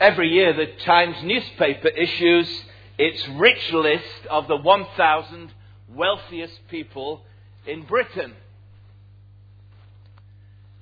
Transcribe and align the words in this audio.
Every 0.00 0.28
year, 0.28 0.52
the 0.52 0.66
Times 0.84 1.16
newspaper 1.22 1.86
issues 1.88 2.48
its 2.98 3.26
rich 3.28 3.72
list 3.72 4.26
of 4.28 4.48
the 4.48 4.56
1,000 4.56 5.52
wealthiest 5.88 6.66
people 6.68 7.22
in 7.66 7.84
Britain. 7.84 8.34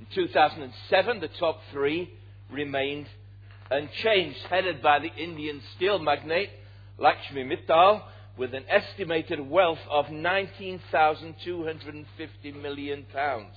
In 0.01 0.07
2007, 0.15 1.21
the 1.21 1.29
top 1.29 1.61
three 1.71 2.11
remained 2.51 3.07
unchanged, 3.71 4.41
headed 4.49 4.81
by 4.83 4.99
the 4.99 5.13
Indian 5.15 5.61
steel 5.77 5.99
magnate 5.99 6.49
Lakshmi 6.99 7.45
Mittal, 7.45 8.03
with 8.39 8.55
an 8.55 8.65
estimated 8.69 9.41
wealth 9.41 9.81
of 9.91 10.09
19,250 10.11 12.53
million 12.53 13.05
pounds. 13.13 13.55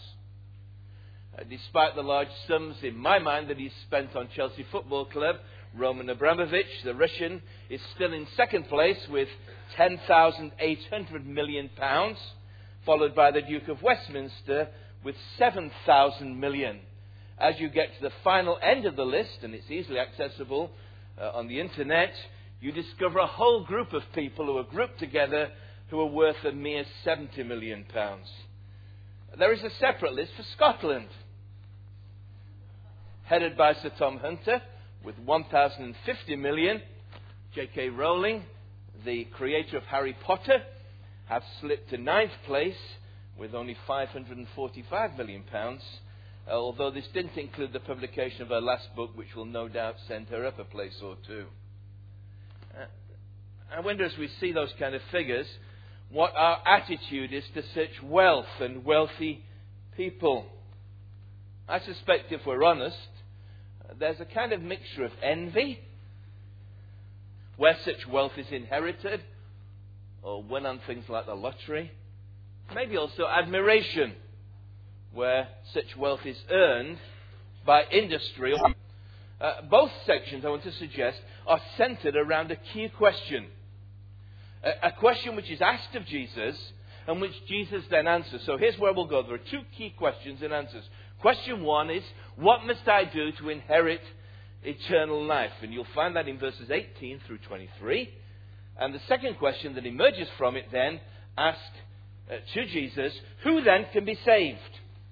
Uh, 1.38 1.44
despite 1.50 1.96
the 1.96 2.02
large 2.02 2.30
sums, 2.48 2.76
in 2.84 2.98
my 2.98 3.20
mind, 3.20 3.50
that 3.50 3.58
he's 3.58 3.74
spent 3.88 4.16
on 4.16 4.30
Chelsea 4.36 4.66
Football 4.72 5.06
Club, 5.06 5.36
Roman 5.76 6.10
Abramovich, 6.10 6.84
the 6.84 6.96
Russian, 6.96 7.42
is 7.70 7.82
still 7.96 8.14
in 8.14 8.26
second 8.38 8.70
place 8.70 9.00
with 9.10 9.28
10,800 9.76 11.28
million 11.28 11.70
pounds, 11.76 12.18
followed 12.86 13.14
by 13.14 13.32
the 13.32 13.42
Duke 13.42 13.68
of 13.68 13.82
Westminster 13.82 14.70
with 15.04 15.16
£7,000 15.40 16.38
million. 16.38 16.80
As 17.38 17.60
you 17.60 17.68
get 17.68 17.94
to 17.98 18.02
the 18.02 18.14
final 18.24 18.58
end 18.62 18.86
of 18.86 18.96
the 18.96 19.04
list, 19.04 19.40
and 19.44 19.54
it's 19.54 19.70
easily 19.70 20.00
accessible 20.00 20.72
uh, 21.20 21.32
on 21.34 21.48
the 21.48 21.60
internet, 21.60 22.14
you 22.62 22.72
discover 22.72 23.20
a 23.20 23.28
whole 23.28 23.66
group 23.66 23.92
of 23.92 24.04
people 24.14 24.46
who 24.46 24.58
are 24.58 24.64
grouped 24.64 25.00
together 25.00 25.50
who 25.90 26.00
are 26.00 26.06
worth 26.06 26.44
a 26.46 26.52
mere 26.54 26.86
70 27.04 27.44
million 27.44 27.86
pounds. 27.94 28.28
There 29.38 29.54
is 29.54 29.62
a 29.62 29.70
separate 29.82 30.14
list 30.14 30.32
for 30.38 30.44
Scotland, 30.56 31.10
headed 33.26 33.58
by 33.58 33.74
Sir 33.74 33.92
Tom 33.98 34.18
Hunter 34.18 34.62
with 35.04 35.18
1,050 35.18 36.36
million. 36.36 36.82
J.K. 37.56 37.90
Rowling, 37.90 38.44
the 39.04 39.26
creator 39.36 39.78
of 39.78 39.84
Harry 39.84 40.16
Potter, 40.24 40.62
has 41.28 41.42
slipped 41.60 41.90
to 41.90 41.98
ninth 41.98 42.32
place 42.46 42.76
with 43.38 43.56
only 43.56 43.76
545 43.88 45.18
million 45.18 45.44
pounds. 45.52 45.82
Although 46.48 46.92
this 46.92 47.08
didn't 47.14 47.36
include 47.36 47.74
the 47.74 47.80
publication 47.80 48.44
of 48.44 48.50
her 48.50 48.62
last 48.62 48.96
book, 48.96 49.18
which 49.18 49.36
will 49.36 49.46
no 49.46 49.68
doubt 49.68 49.96
send 50.08 50.28
her 50.28 50.46
up 50.46 50.60
a 50.60 50.64
place 50.64 50.94
or 51.04 51.18
two. 51.26 51.48
Uh, 52.80 52.86
I 53.76 53.80
wonder 53.80 54.04
as 54.04 54.16
we 54.20 54.30
see 54.40 54.52
those 54.52 54.72
kind 54.78 54.94
of 54.94 55.02
figures, 55.12 55.48
what 56.12 56.34
our 56.36 56.60
attitude 56.68 57.34
is 57.34 57.44
to 57.56 57.64
such 57.74 58.04
wealth 58.04 58.46
and 58.60 58.86
wealthy 58.86 59.44
people. 59.98 60.46
I 61.68 61.80
suspect, 61.80 62.32
if 62.32 62.46
we're 62.46 62.64
honest, 62.64 62.96
there's 64.00 64.20
a 64.20 64.26
kind 64.26 64.54
of 64.54 64.62
mixture 64.62 65.06
of 65.06 65.12
envy, 65.22 65.80
where 67.58 67.78
such 67.86 68.08
wealth 68.08 68.34
is 68.38 68.48
inherited, 68.52 69.22
or 70.22 70.44
won 70.44 70.66
on 70.66 70.80
things 70.88 71.06
like 71.08 71.26
the 71.26 71.36
lottery. 71.36 71.92
Maybe 72.74 72.98
also 72.98 73.28
admiration, 73.28 74.14
where 75.14 75.48
such 75.74 75.96
wealth 75.98 76.26
is 76.26 76.38
earned 76.50 76.98
by 77.66 77.84
industry. 77.92 78.56
Uh, 79.40 79.62
both 79.70 79.92
sections, 80.06 80.44
I 80.46 80.50
want 80.50 80.64
to 80.64 80.72
suggest, 80.74 81.20
are 81.46 81.62
centered 81.78 82.16
around 82.16 82.52
a 82.52 82.56
key 82.56 82.90
question. 82.90 83.48
A, 84.64 84.88
a 84.88 84.92
question 84.94 85.36
which 85.36 85.50
is 85.50 85.62
asked 85.62 85.96
of 85.96 86.06
Jesus 86.06 86.58
and 87.08 87.22
which 87.22 87.34
Jesus 87.48 87.84
then 87.90 88.08
answers. 88.08 88.42
So 88.46 88.58
here's 88.58 88.78
where 88.80 88.94
we'll 88.94 89.06
go. 89.06 89.24
There 89.24 89.36
are 89.36 89.38
two 89.38 89.62
key 89.78 89.94
questions 89.98 90.42
and 90.42 90.54
answers. 90.54 90.84
Question 91.26 91.64
one 91.64 91.90
is, 91.90 92.04
What 92.36 92.68
must 92.68 92.88
I 92.88 93.04
do 93.04 93.32
to 93.32 93.50
inherit 93.50 94.02
eternal 94.62 95.26
life? 95.26 95.54
And 95.64 95.74
you'll 95.74 95.88
find 95.96 96.16
that 96.16 96.28
in 96.28 96.38
verses 96.38 96.70
18 96.70 97.20
through 97.26 97.40
23. 97.40 98.14
And 98.78 98.94
the 98.94 99.02
second 99.08 99.40
question 99.40 99.74
that 99.74 99.88
emerges 99.88 100.28
from 100.38 100.56
it 100.56 100.68
then 100.72 101.00
asks 101.36 101.64
uh, 102.30 102.36
to 102.54 102.66
Jesus, 102.68 103.12
Who 103.44 103.64
then 103.64 103.88
can 103.92 104.06
be 104.06 104.20
saved? 104.24 104.60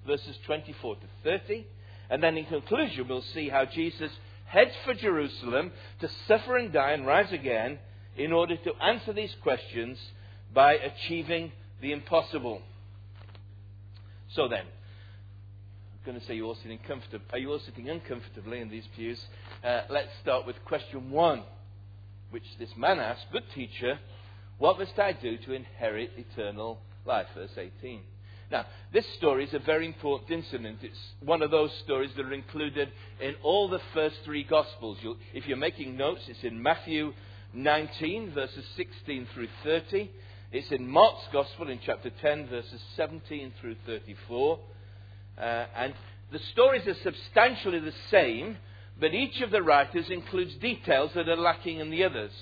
Verses 0.06 0.38
24 0.46 0.94
to 0.94 1.00
30. 1.24 1.66
And 2.08 2.22
then 2.22 2.38
in 2.38 2.44
conclusion, 2.44 3.08
we'll 3.08 3.20
see 3.34 3.48
how 3.48 3.64
Jesus 3.64 4.12
heads 4.44 4.70
for 4.84 4.94
Jerusalem 4.94 5.72
to 5.98 6.08
suffer 6.28 6.56
and 6.56 6.72
die 6.72 6.92
and 6.92 7.04
rise 7.04 7.32
again 7.32 7.80
in 8.16 8.32
order 8.32 8.56
to 8.56 8.72
answer 8.80 9.12
these 9.12 9.34
questions 9.42 9.98
by 10.54 10.74
achieving 10.74 11.50
the 11.80 11.90
impossible. 11.90 12.62
So 14.28 14.46
then, 14.46 14.66
going 16.04 16.20
to 16.20 16.26
say 16.26 16.34
you're 16.34 16.46
all 16.46 16.58
sitting 16.62 16.78
comfortably. 16.86 17.26
Are 17.32 17.38
you 17.38 17.50
all 17.50 17.60
sitting 17.60 17.88
uncomfortably 17.88 18.60
in 18.60 18.68
these 18.68 18.84
pews? 18.94 19.18
Uh, 19.64 19.82
let's 19.88 20.10
start 20.22 20.46
with 20.46 20.56
question 20.66 21.10
one, 21.10 21.42
which 22.30 22.44
this 22.58 22.68
man 22.76 22.98
asked, 22.98 23.26
Good 23.32 23.44
teacher, 23.54 23.98
what 24.58 24.78
must 24.78 24.98
I 24.98 25.12
do 25.12 25.38
to 25.38 25.52
inherit 25.52 26.10
eternal 26.16 26.78
life? 27.06 27.26
Verse 27.34 27.56
18. 27.56 28.00
Now, 28.52 28.66
this 28.92 29.06
story 29.16 29.44
is 29.44 29.54
a 29.54 29.58
very 29.58 29.86
important 29.86 30.30
incident. 30.30 30.80
It's 30.82 30.98
one 31.20 31.40
of 31.40 31.50
those 31.50 31.72
stories 31.84 32.10
that 32.16 32.26
are 32.26 32.34
included 32.34 32.90
in 33.20 33.34
all 33.42 33.68
the 33.68 33.80
first 33.94 34.16
three 34.24 34.44
Gospels. 34.44 34.98
You'll, 35.00 35.16
if 35.32 35.46
you're 35.46 35.56
making 35.56 35.96
notes, 35.96 36.20
it's 36.28 36.44
in 36.44 36.62
Matthew 36.62 37.14
19, 37.54 38.32
verses 38.32 38.64
16 38.76 39.26
through 39.32 39.48
30. 39.64 40.10
It's 40.52 40.70
in 40.70 40.86
Mark's 40.86 41.24
Gospel 41.32 41.70
in 41.70 41.80
chapter 41.84 42.10
10, 42.10 42.48
verses 42.48 42.80
17 42.96 43.54
through 43.60 43.76
34. 43.86 44.58
Uh, 45.38 45.66
and 45.76 45.94
the 46.32 46.38
stories 46.52 46.86
are 46.86 46.96
substantially 47.02 47.80
the 47.80 47.92
same, 48.10 48.56
but 48.98 49.14
each 49.14 49.40
of 49.40 49.50
the 49.50 49.62
writers 49.62 50.06
includes 50.10 50.54
details 50.56 51.10
that 51.14 51.28
are 51.28 51.36
lacking 51.36 51.78
in 51.78 51.90
the 51.90 52.04
others. 52.04 52.32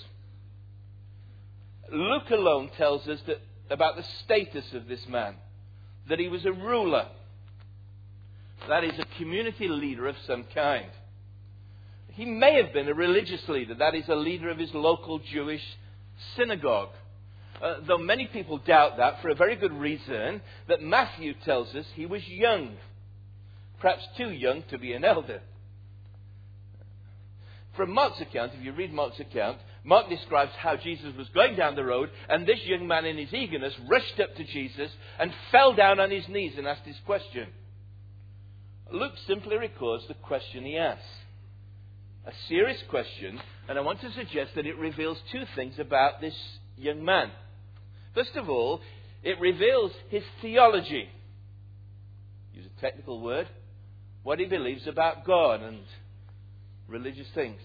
Luke 1.90 2.30
alone 2.30 2.70
tells 2.76 3.06
us 3.08 3.20
that, 3.26 3.38
about 3.70 3.96
the 3.96 4.04
status 4.24 4.64
of 4.74 4.88
this 4.88 5.06
man 5.08 5.34
that 6.08 6.18
he 6.18 6.28
was 6.28 6.44
a 6.44 6.52
ruler. 6.52 7.06
That 8.68 8.84
is, 8.84 8.98
a 8.98 9.18
community 9.18 9.68
leader 9.68 10.06
of 10.06 10.16
some 10.26 10.44
kind. 10.54 10.90
He 12.08 12.24
may 12.24 12.62
have 12.62 12.72
been 12.72 12.88
a 12.88 12.94
religious 12.94 13.48
leader, 13.48 13.74
that 13.74 13.94
is, 13.94 14.08
a 14.08 14.14
leader 14.14 14.50
of 14.50 14.58
his 14.58 14.72
local 14.74 15.18
Jewish 15.18 15.62
synagogue. 16.36 16.90
Uh, 17.62 17.76
though 17.86 17.98
many 17.98 18.26
people 18.26 18.58
doubt 18.58 18.96
that 18.96 19.22
for 19.22 19.28
a 19.28 19.36
very 19.36 19.54
good 19.54 19.72
reason, 19.72 20.42
that 20.68 20.82
Matthew 20.82 21.34
tells 21.44 21.72
us 21.76 21.86
he 21.94 22.06
was 22.06 22.26
young, 22.26 22.76
perhaps 23.80 24.02
too 24.16 24.30
young 24.30 24.64
to 24.70 24.78
be 24.78 24.92
an 24.94 25.04
elder. 25.04 25.40
From 27.76 27.92
Mark's 27.92 28.20
account, 28.20 28.52
if 28.54 28.64
you 28.64 28.72
read 28.72 28.92
Mark's 28.92 29.20
account, 29.20 29.58
Mark 29.84 30.08
describes 30.08 30.50
how 30.58 30.76
Jesus 30.76 31.14
was 31.16 31.28
going 31.28 31.54
down 31.54 31.76
the 31.76 31.84
road, 31.84 32.10
and 32.28 32.46
this 32.46 32.58
young 32.64 32.86
man, 32.88 33.04
in 33.04 33.16
his 33.16 33.32
eagerness, 33.32 33.72
rushed 33.88 34.18
up 34.20 34.34
to 34.34 34.44
Jesus 34.44 34.90
and 35.20 35.32
fell 35.52 35.72
down 35.72 36.00
on 36.00 36.10
his 36.10 36.28
knees 36.28 36.54
and 36.58 36.66
asked 36.66 36.84
his 36.84 36.98
question. 37.06 37.46
Luke 38.90 39.14
simply 39.26 39.56
records 39.56 40.04
the 40.08 40.14
question 40.14 40.64
he 40.64 40.76
asked. 40.76 41.00
A 42.26 42.32
serious 42.48 42.82
question, 42.90 43.40
and 43.68 43.78
I 43.78 43.82
want 43.82 44.00
to 44.00 44.12
suggest 44.12 44.50
that 44.56 44.66
it 44.66 44.76
reveals 44.76 45.18
two 45.30 45.44
things 45.56 45.74
about 45.78 46.20
this 46.20 46.34
young 46.76 47.04
man. 47.04 47.30
First 48.14 48.36
of 48.36 48.48
all, 48.48 48.80
it 49.22 49.40
reveals 49.40 49.92
his 50.10 50.22
theology. 50.40 51.08
Use 52.52 52.66
a 52.66 52.80
technical 52.80 53.20
word. 53.20 53.48
What 54.22 54.38
he 54.38 54.46
believes 54.46 54.86
about 54.86 55.24
God 55.24 55.62
and 55.62 55.80
religious 56.88 57.26
things. 57.34 57.60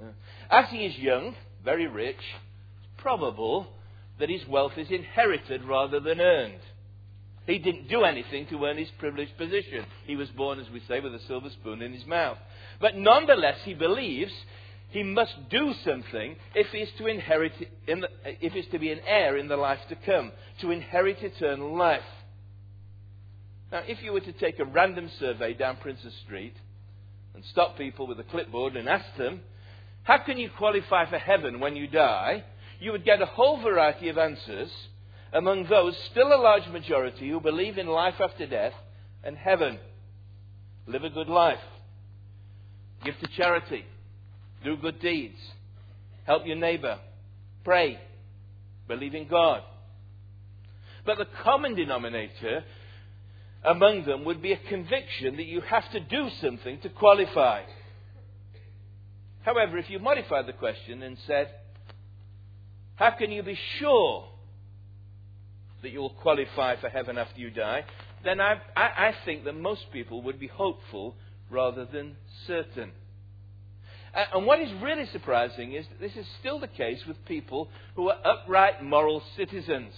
Uh, 0.00 0.10
as 0.50 0.66
he 0.70 0.84
is 0.84 0.98
young, 0.98 1.34
very 1.64 1.86
rich, 1.86 2.16
it's 2.16 3.02
probable 3.02 3.66
that 4.18 4.28
his 4.28 4.46
wealth 4.48 4.72
is 4.76 4.90
inherited 4.90 5.64
rather 5.64 6.00
than 6.00 6.20
earned. 6.20 6.60
He 7.46 7.58
didn't 7.58 7.88
do 7.88 8.04
anything 8.04 8.46
to 8.48 8.64
earn 8.64 8.78
his 8.78 8.90
privileged 8.98 9.36
position. 9.36 9.84
He 10.06 10.16
was 10.16 10.28
born, 10.28 10.60
as 10.60 10.70
we 10.70 10.80
say, 10.86 11.00
with 11.00 11.14
a 11.14 11.20
silver 11.26 11.50
spoon 11.50 11.82
in 11.82 11.92
his 11.92 12.06
mouth. 12.06 12.38
But 12.80 12.96
nonetheless, 12.96 13.58
he 13.64 13.74
believes 13.74 14.32
he 14.92 15.02
must 15.02 15.48
do 15.50 15.72
something 15.84 16.36
if 16.54 16.66
he 16.68 16.78
is 16.78 16.90
to 16.98 17.06
inherit, 17.06 17.52
the, 17.58 18.08
if 18.40 18.52
he 18.52 18.60
is 18.60 18.66
to 18.72 18.78
be 18.78 18.92
an 18.92 19.00
heir 19.06 19.38
in 19.38 19.48
the 19.48 19.56
life 19.56 19.80
to 19.88 19.96
come, 19.96 20.32
to 20.60 20.70
inherit 20.70 21.22
eternal 21.22 21.74
life. 21.74 22.00
Now, 23.72 23.82
if 23.88 24.02
you 24.02 24.12
were 24.12 24.20
to 24.20 24.32
take 24.32 24.58
a 24.58 24.66
random 24.66 25.10
survey 25.18 25.54
down 25.54 25.78
Princes 25.78 26.12
Street 26.26 26.54
and 27.34 27.42
stop 27.52 27.78
people 27.78 28.06
with 28.06 28.20
a 28.20 28.24
clipboard 28.24 28.76
and 28.76 28.86
ask 28.86 29.16
them, 29.16 29.40
how 30.02 30.18
can 30.18 30.36
you 30.36 30.50
qualify 30.58 31.08
for 31.08 31.18
heaven 31.18 31.58
when 31.58 31.74
you 31.74 31.86
die? 31.86 32.44
You 32.78 32.92
would 32.92 33.06
get 33.06 33.22
a 33.22 33.26
whole 33.26 33.62
variety 33.62 34.10
of 34.10 34.18
answers 34.18 34.70
among 35.32 35.68
those, 35.68 35.96
still 36.10 36.34
a 36.34 36.36
large 36.36 36.68
majority, 36.68 37.30
who 37.30 37.40
believe 37.40 37.78
in 37.78 37.86
life 37.86 38.20
after 38.20 38.46
death 38.46 38.74
and 39.24 39.38
heaven. 39.38 39.78
Live 40.86 41.04
a 41.04 41.10
good 41.10 41.28
life. 41.28 41.60
Give 43.02 43.18
to 43.20 43.28
charity. 43.28 43.86
Do 44.64 44.76
good 44.76 45.00
deeds. 45.00 45.38
Help 46.24 46.46
your 46.46 46.56
neighbor. 46.56 46.98
Pray. 47.64 47.98
Believe 48.88 49.14
in 49.14 49.28
God. 49.28 49.62
But 51.04 51.18
the 51.18 51.26
common 51.42 51.74
denominator 51.74 52.64
among 53.64 54.04
them 54.04 54.24
would 54.24 54.42
be 54.42 54.52
a 54.52 54.68
conviction 54.68 55.36
that 55.36 55.46
you 55.46 55.60
have 55.62 55.90
to 55.92 56.00
do 56.00 56.28
something 56.40 56.80
to 56.80 56.88
qualify. 56.88 57.62
However, 59.42 59.78
if 59.78 59.90
you 59.90 59.98
modified 59.98 60.46
the 60.46 60.52
question 60.52 61.02
and 61.02 61.16
said, 61.26 61.48
How 62.96 63.10
can 63.12 63.30
you 63.30 63.42
be 63.42 63.58
sure 63.78 64.28
that 65.82 65.90
you'll 65.90 66.10
qualify 66.10 66.80
for 66.80 66.88
heaven 66.88 67.18
after 67.18 67.40
you 67.40 67.50
die? 67.50 67.84
then 68.24 68.40
I, 68.40 68.60
I, 68.76 68.82
I 68.82 69.14
think 69.24 69.44
that 69.44 69.54
most 69.54 69.86
people 69.92 70.22
would 70.22 70.38
be 70.38 70.46
hopeful 70.46 71.16
rather 71.50 71.84
than 71.84 72.16
certain. 72.46 72.92
And 74.14 74.46
what 74.46 74.60
is 74.60 74.70
really 74.82 75.06
surprising 75.06 75.72
is 75.72 75.86
that 75.88 76.00
this 76.00 76.16
is 76.16 76.26
still 76.40 76.58
the 76.58 76.68
case 76.68 77.06
with 77.06 77.24
people 77.24 77.68
who 77.96 78.10
are 78.10 78.18
upright 78.24 78.82
moral 78.82 79.22
citizens. 79.36 79.94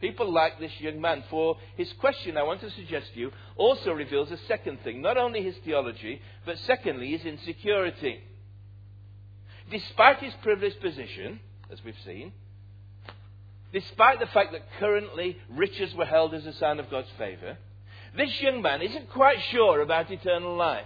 People 0.00 0.30
like 0.30 0.58
this 0.58 0.72
young 0.78 1.00
man. 1.00 1.24
For 1.30 1.56
his 1.76 1.90
question, 2.00 2.36
I 2.36 2.42
want 2.42 2.60
to 2.60 2.70
suggest 2.70 3.14
to 3.14 3.20
you, 3.20 3.32
also 3.56 3.92
reveals 3.92 4.30
a 4.30 4.36
second 4.48 4.80
thing. 4.82 5.00
Not 5.00 5.16
only 5.16 5.42
his 5.42 5.56
theology, 5.64 6.20
but 6.44 6.58
secondly, 6.58 7.12
his 7.16 7.24
insecurity. 7.24 8.20
Despite 9.70 10.18
his 10.18 10.34
privileged 10.42 10.80
position, 10.80 11.40
as 11.70 11.82
we've 11.84 11.94
seen, 12.04 12.32
despite 13.72 14.20
the 14.20 14.26
fact 14.26 14.52
that 14.52 14.68
currently 14.78 15.38
riches 15.48 15.94
were 15.94 16.04
held 16.04 16.34
as 16.34 16.44
a 16.44 16.52
sign 16.54 16.78
of 16.78 16.90
God's 16.90 17.08
favour, 17.16 17.56
this 18.14 18.38
young 18.42 18.60
man 18.60 18.82
isn't 18.82 19.08
quite 19.08 19.40
sure 19.50 19.80
about 19.80 20.10
eternal 20.10 20.56
life. 20.56 20.84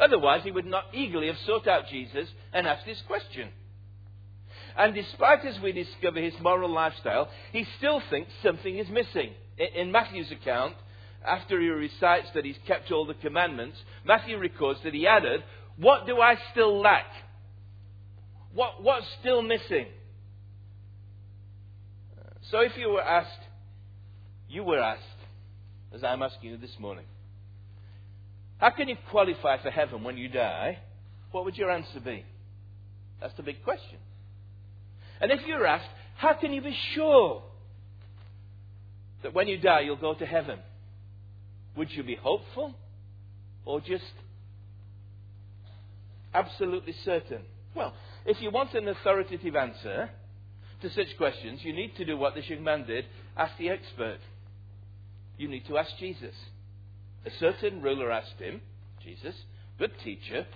Otherwise, 0.00 0.42
he 0.44 0.50
would 0.50 0.66
not 0.66 0.84
eagerly 0.92 1.26
have 1.26 1.38
sought 1.46 1.66
out 1.66 1.88
Jesus 1.88 2.28
and 2.52 2.66
asked 2.66 2.86
this 2.86 3.02
question. 3.06 3.48
And 4.76 4.94
despite 4.94 5.44
as 5.44 5.58
we 5.60 5.72
discover 5.72 6.20
his 6.20 6.34
moral 6.40 6.70
lifestyle, 6.70 7.28
he 7.52 7.66
still 7.78 8.00
thinks 8.10 8.30
something 8.42 8.78
is 8.78 8.88
missing. 8.88 9.32
In 9.74 9.90
Matthew's 9.90 10.30
account, 10.30 10.74
after 11.26 11.60
he 11.60 11.68
recites 11.68 12.28
that 12.34 12.44
he's 12.44 12.58
kept 12.66 12.92
all 12.92 13.04
the 13.04 13.14
commandments, 13.14 13.76
Matthew 14.04 14.38
records 14.38 14.78
that 14.84 14.94
he 14.94 15.06
added, 15.06 15.42
What 15.76 16.06
do 16.06 16.20
I 16.20 16.36
still 16.52 16.80
lack? 16.80 17.06
What, 18.54 18.82
what's 18.82 19.06
still 19.20 19.42
missing? 19.42 19.86
So 22.50 22.60
if 22.60 22.76
you 22.78 22.90
were 22.90 23.02
asked, 23.02 23.40
you 24.48 24.62
were 24.62 24.78
asked, 24.78 25.02
as 25.92 26.04
I'm 26.04 26.22
asking 26.22 26.50
you 26.50 26.56
this 26.56 26.78
morning, 26.78 27.04
how 28.58 28.70
can 28.70 28.88
you 28.88 28.96
qualify 29.10 29.62
for 29.62 29.70
heaven 29.70 30.02
when 30.02 30.16
you 30.16 30.28
die? 30.28 30.78
What 31.30 31.44
would 31.44 31.56
your 31.56 31.70
answer 31.70 32.00
be? 32.00 32.24
That's 33.20 33.34
the 33.36 33.42
big 33.42 33.62
question. 33.64 33.98
And 35.20 35.30
if 35.32 35.40
you're 35.46 35.66
asked, 35.66 35.88
how 36.16 36.34
can 36.34 36.52
you 36.52 36.60
be 36.60 36.76
sure 36.94 37.42
that 39.22 39.34
when 39.34 39.48
you 39.48 39.58
die 39.58 39.80
you'll 39.80 39.96
go 39.96 40.14
to 40.14 40.26
heaven? 40.26 40.58
Would 41.76 41.90
you 41.92 42.02
be 42.02 42.16
hopeful 42.16 42.74
or 43.64 43.80
just 43.80 44.04
absolutely 46.34 46.94
certain? 47.04 47.42
Well, 47.74 47.94
if 48.26 48.40
you 48.40 48.50
want 48.50 48.74
an 48.74 48.88
authoritative 48.88 49.54
answer 49.54 50.10
to 50.82 50.90
such 50.90 51.16
questions, 51.16 51.60
you 51.62 51.72
need 51.72 51.96
to 51.96 52.04
do 52.04 52.16
what 52.16 52.34
this 52.34 52.48
young 52.48 52.64
man 52.64 52.86
did 52.86 53.04
ask 53.36 53.56
the 53.58 53.68
expert. 53.68 54.18
You 55.36 55.48
need 55.48 55.66
to 55.68 55.78
ask 55.78 55.90
Jesus. 55.98 56.34
A 57.26 57.30
certain 57.38 57.82
ruler 57.82 58.10
asked 58.10 58.38
him, 58.38 58.60
Jesus, 59.02 59.34
good 59.78 59.92
teacher, 60.02 60.46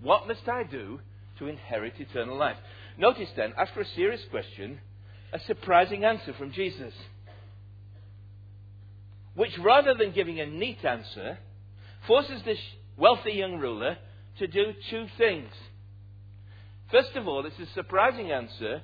what 0.00 0.26
must 0.26 0.48
I 0.48 0.62
do 0.64 1.00
to 1.38 1.46
inherit 1.46 1.94
eternal 1.98 2.36
life? 2.36 2.56
Notice 2.98 3.28
then, 3.36 3.52
after 3.58 3.80
a 3.80 3.86
serious 3.94 4.22
question, 4.30 4.80
a 5.32 5.40
surprising 5.40 6.04
answer 6.04 6.32
from 6.34 6.52
Jesus. 6.52 6.94
Which, 9.34 9.52
rather 9.58 9.94
than 9.94 10.12
giving 10.12 10.40
a 10.40 10.46
neat 10.46 10.84
answer, 10.84 11.38
forces 12.06 12.42
this 12.44 12.58
wealthy 12.96 13.32
young 13.32 13.58
ruler 13.58 13.98
to 14.38 14.46
do 14.46 14.72
two 14.90 15.06
things. 15.18 15.50
First 16.90 17.16
of 17.16 17.26
all, 17.26 17.44
it's 17.44 17.58
a 17.58 17.72
surprising 17.74 18.30
answer. 18.30 18.82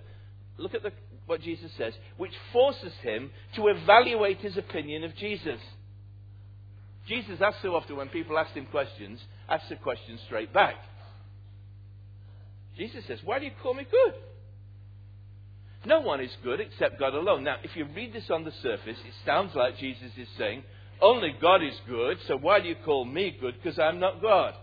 Look 0.58 0.74
at 0.74 0.82
the, 0.82 0.92
what 1.26 1.40
Jesus 1.40 1.70
says, 1.78 1.94
which 2.16 2.32
forces 2.52 2.92
him 3.02 3.30
to 3.56 3.68
evaluate 3.68 4.38
his 4.38 4.56
opinion 4.56 5.04
of 5.04 5.14
Jesus. 5.16 5.60
Jesus, 7.08 7.40
as 7.40 7.54
so 7.62 7.74
often 7.74 7.96
when 7.96 8.08
people 8.08 8.38
ask 8.38 8.52
him 8.52 8.66
questions, 8.66 9.20
asks 9.48 9.68
the 9.68 9.76
question 9.76 10.18
straight 10.26 10.52
back. 10.52 10.76
Jesus 12.76 13.04
says, 13.06 13.18
Why 13.24 13.38
do 13.38 13.44
you 13.44 13.52
call 13.62 13.74
me 13.74 13.86
good? 13.90 14.14
No 15.84 16.00
one 16.00 16.20
is 16.20 16.30
good 16.44 16.60
except 16.60 17.00
God 17.00 17.14
alone. 17.14 17.44
Now, 17.44 17.56
if 17.64 17.74
you 17.74 17.86
read 17.94 18.12
this 18.12 18.30
on 18.30 18.44
the 18.44 18.52
surface, 18.62 18.98
it 19.04 19.14
sounds 19.26 19.54
like 19.54 19.78
Jesus 19.78 20.12
is 20.16 20.28
saying, 20.38 20.62
Only 21.00 21.34
God 21.40 21.62
is 21.62 21.74
good, 21.88 22.18
so 22.28 22.36
why 22.36 22.60
do 22.60 22.68
you 22.68 22.76
call 22.84 23.04
me 23.04 23.36
good? 23.40 23.54
Because 23.60 23.78
I'm 23.78 23.98
not 23.98 24.22
God. 24.22 24.54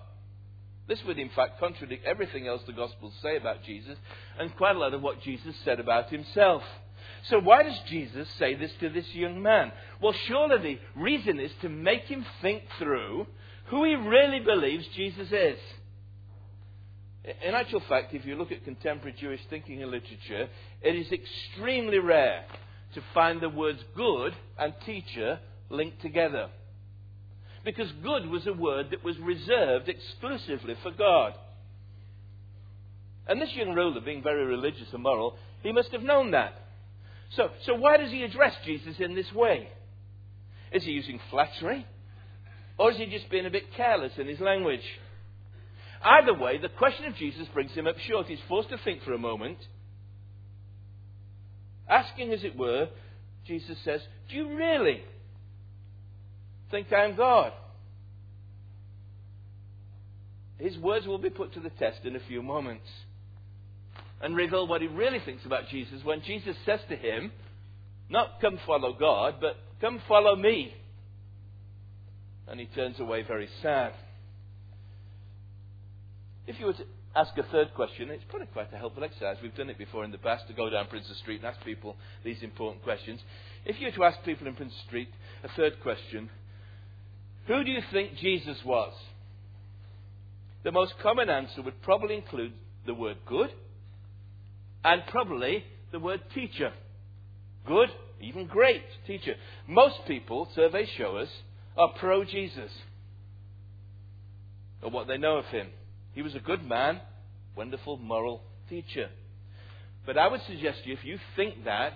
This 0.87 0.99
would, 1.05 1.19
in 1.19 1.29
fact, 1.35 1.59
contradict 1.59 2.05
everything 2.05 2.47
else 2.47 2.61
the 2.65 2.73
Gospels 2.73 3.13
say 3.21 3.37
about 3.37 3.63
Jesus 3.63 3.95
and 4.39 4.55
quite 4.55 4.75
a 4.75 4.79
lot 4.79 4.93
of 4.93 5.01
what 5.01 5.21
Jesus 5.21 5.53
said 5.63 5.79
about 5.79 6.09
himself. 6.09 6.63
So, 7.23 7.39
why 7.39 7.63
does 7.63 7.79
Jesus 7.87 8.27
say 8.37 8.55
this 8.55 8.71
to 8.79 8.89
this 8.89 9.13
young 9.13 9.41
man? 9.41 9.71
Well, 10.01 10.13
surely 10.27 10.75
the 10.95 11.01
reason 11.01 11.39
is 11.39 11.51
to 11.61 11.69
make 11.69 12.03
him 12.03 12.25
think 12.41 12.63
through 12.77 13.27
who 13.65 13.83
he 13.83 13.95
really 13.95 14.39
believes 14.39 14.87
Jesus 14.95 15.31
is. 15.31 15.59
In 17.45 17.53
actual 17.53 17.81
fact, 17.81 18.13
if 18.13 18.25
you 18.25 18.35
look 18.35 18.51
at 18.51 18.63
contemporary 18.63 19.15
Jewish 19.19 19.41
thinking 19.49 19.83
and 19.83 19.91
literature, 19.91 20.47
it 20.81 20.95
is 20.95 21.11
extremely 21.11 21.99
rare 21.99 22.45
to 22.95 23.03
find 23.13 23.41
the 23.41 23.49
words 23.49 23.83
good 23.95 24.33
and 24.57 24.73
teacher 24.85 25.39
linked 25.69 26.01
together. 26.01 26.49
Because 27.63 27.91
good 28.01 28.27
was 28.27 28.47
a 28.47 28.53
word 28.53 28.87
that 28.91 29.03
was 29.03 29.17
reserved 29.19 29.89
exclusively 29.89 30.75
for 30.81 30.91
God. 30.91 31.33
And 33.27 33.39
this 33.39 33.53
young 33.53 33.75
ruler, 33.75 34.01
being 34.01 34.23
very 34.23 34.45
religious 34.45 34.91
and 34.91 35.03
moral, 35.03 35.37
he 35.61 35.71
must 35.71 35.91
have 35.91 36.01
known 36.01 36.31
that. 36.31 36.58
So, 37.35 37.49
so 37.65 37.75
why 37.75 37.97
does 37.97 38.11
he 38.11 38.23
address 38.23 38.53
Jesus 38.65 38.95
in 38.99 39.15
this 39.15 39.31
way? 39.33 39.69
Is 40.71 40.83
he 40.83 40.91
using 40.91 41.19
flattery? 41.29 41.85
Or 42.77 42.91
is 42.91 42.97
he 42.97 43.05
just 43.05 43.29
being 43.29 43.45
a 43.45 43.51
bit 43.51 43.73
careless 43.75 44.13
in 44.17 44.27
his 44.27 44.39
language? 44.39 44.83
Either 46.01 46.33
way, 46.33 46.57
the 46.57 46.69
question 46.69 47.05
of 47.05 47.15
Jesus 47.15 47.47
brings 47.53 47.71
him 47.71 47.87
up 47.87 47.97
short. 47.99 48.27
He's 48.27 48.39
forced 48.47 48.69
to 48.69 48.77
think 48.83 49.03
for 49.03 49.13
a 49.13 49.17
moment. 49.17 49.57
Asking, 51.89 52.31
as 52.31 52.43
it 52.43 52.57
were, 52.57 52.87
Jesus 53.45 53.77
says, 53.83 54.01
Do 54.29 54.35
you 54.35 54.55
really 54.55 55.01
think 56.71 56.91
I'm 56.93 57.15
God? 57.15 57.51
His 60.57 60.77
words 60.77 61.07
will 61.07 61.17
be 61.17 61.29
put 61.29 61.53
to 61.53 61.59
the 61.59 61.69
test 61.71 61.99
in 62.03 62.15
a 62.15 62.19
few 62.27 62.41
moments 62.41 62.85
and 64.21 64.35
reveal 64.35 64.67
what 64.67 64.81
he 64.81 64.87
really 64.87 65.19
thinks 65.19 65.45
about 65.45 65.69
Jesus 65.69 66.03
when 66.03 66.21
Jesus 66.21 66.55
says 66.65 66.79
to 66.89 66.95
him, 66.95 67.31
Not 68.09 68.41
come 68.41 68.59
follow 68.65 68.93
God, 68.93 69.35
but 69.39 69.55
come 69.79 70.01
follow 70.07 70.35
me. 70.35 70.73
And 72.47 72.59
he 72.59 72.65
turns 72.67 72.99
away 72.99 73.21
very 73.23 73.47
sad. 73.61 73.93
If 76.47 76.59
you 76.59 76.65
were 76.65 76.73
to 76.73 76.85
ask 77.15 77.37
a 77.37 77.43
third 77.43 77.73
question, 77.75 78.09
it's 78.09 78.23
probably 78.27 78.47
quite 78.47 78.73
a 78.73 78.77
helpful 78.77 79.03
exercise. 79.03 79.37
We've 79.41 79.55
done 79.55 79.69
it 79.69 79.77
before 79.77 80.03
in 80.03 80.11
the 80.11 80.17
past 80.17 80.47
to 80.47 80.53
go 80.53 80.69
down 80.69 80.87
Princes 80.87 81.17
Street 81.19 81.37
and 81.37 81.45
ask 81.45 81.63
people 81.63 81.95
these 82.23 82.41
important 82.41 82.83
questions. 82.83 83.19
If 83.65 83.79
you 83.79 83.87
were 83.87 83.91
to 83.91 84.03
ask 84.03 84.23
people 84.25 84.47
in 84.47 84.55
Princes 84.55 84.79
Street 84.87 85.09
a 85.43 85.49
third 85.49 85.79
question, 85.81 86.29
who 87.47 87.63
do 87.63 87.71
you 87.71 87.81
think 87.91 88.15
Jesus 88.17 88.57
was? 88.65 88.93
The 90.63 90.71
most 90.71 90.93
common 91.01 91.29
answer 91.29 91.61
would 91.61 91.81
probably 91.81 92.15
include 92.15 92.53
the 92.85 92.93
word 92.93 93.17
good 93.25 93.51
and 94.83 95.03
probably 95.07 95.63
the 95.91 95.99
word 95.99 96.21
teacher. 96.33 96.71
Good, 97.67 97.89
even 98.21 98.47
great 98.47 98.83
teacher. 99.07 99.35
Most 99.67 99.95
people, 100.07 100.47
surveys 100.55 100.89
show 100.97 101.17
us, 101.17 101.29
are 101.77 101.93
pro 101.99 102.23
Jesus 102.23 102.71
or 104.81 104.91
what 104.91 105.07
they 105.07 105.17
know 105.17 105.37
of 105.37 105.45
him. 105.45 105.67
He 106.13 106.21
was 106.21 106.35
a 106.35 106.39
good 106.39 106.67
man, 106.67 106.99
wonderful 107.55 107.97
moral 107.97 108.41
teacher. 108.69 109.09
But 110.05 110.17
I 110.17 110.27
would 110.27 110.41
suggest 110.47 110.83
to 110.83 110.89
you, 110.89 110.95
if 110.95 111.05
you 111.05 111.19
think 111.35 111.65
that, 111.65 111.93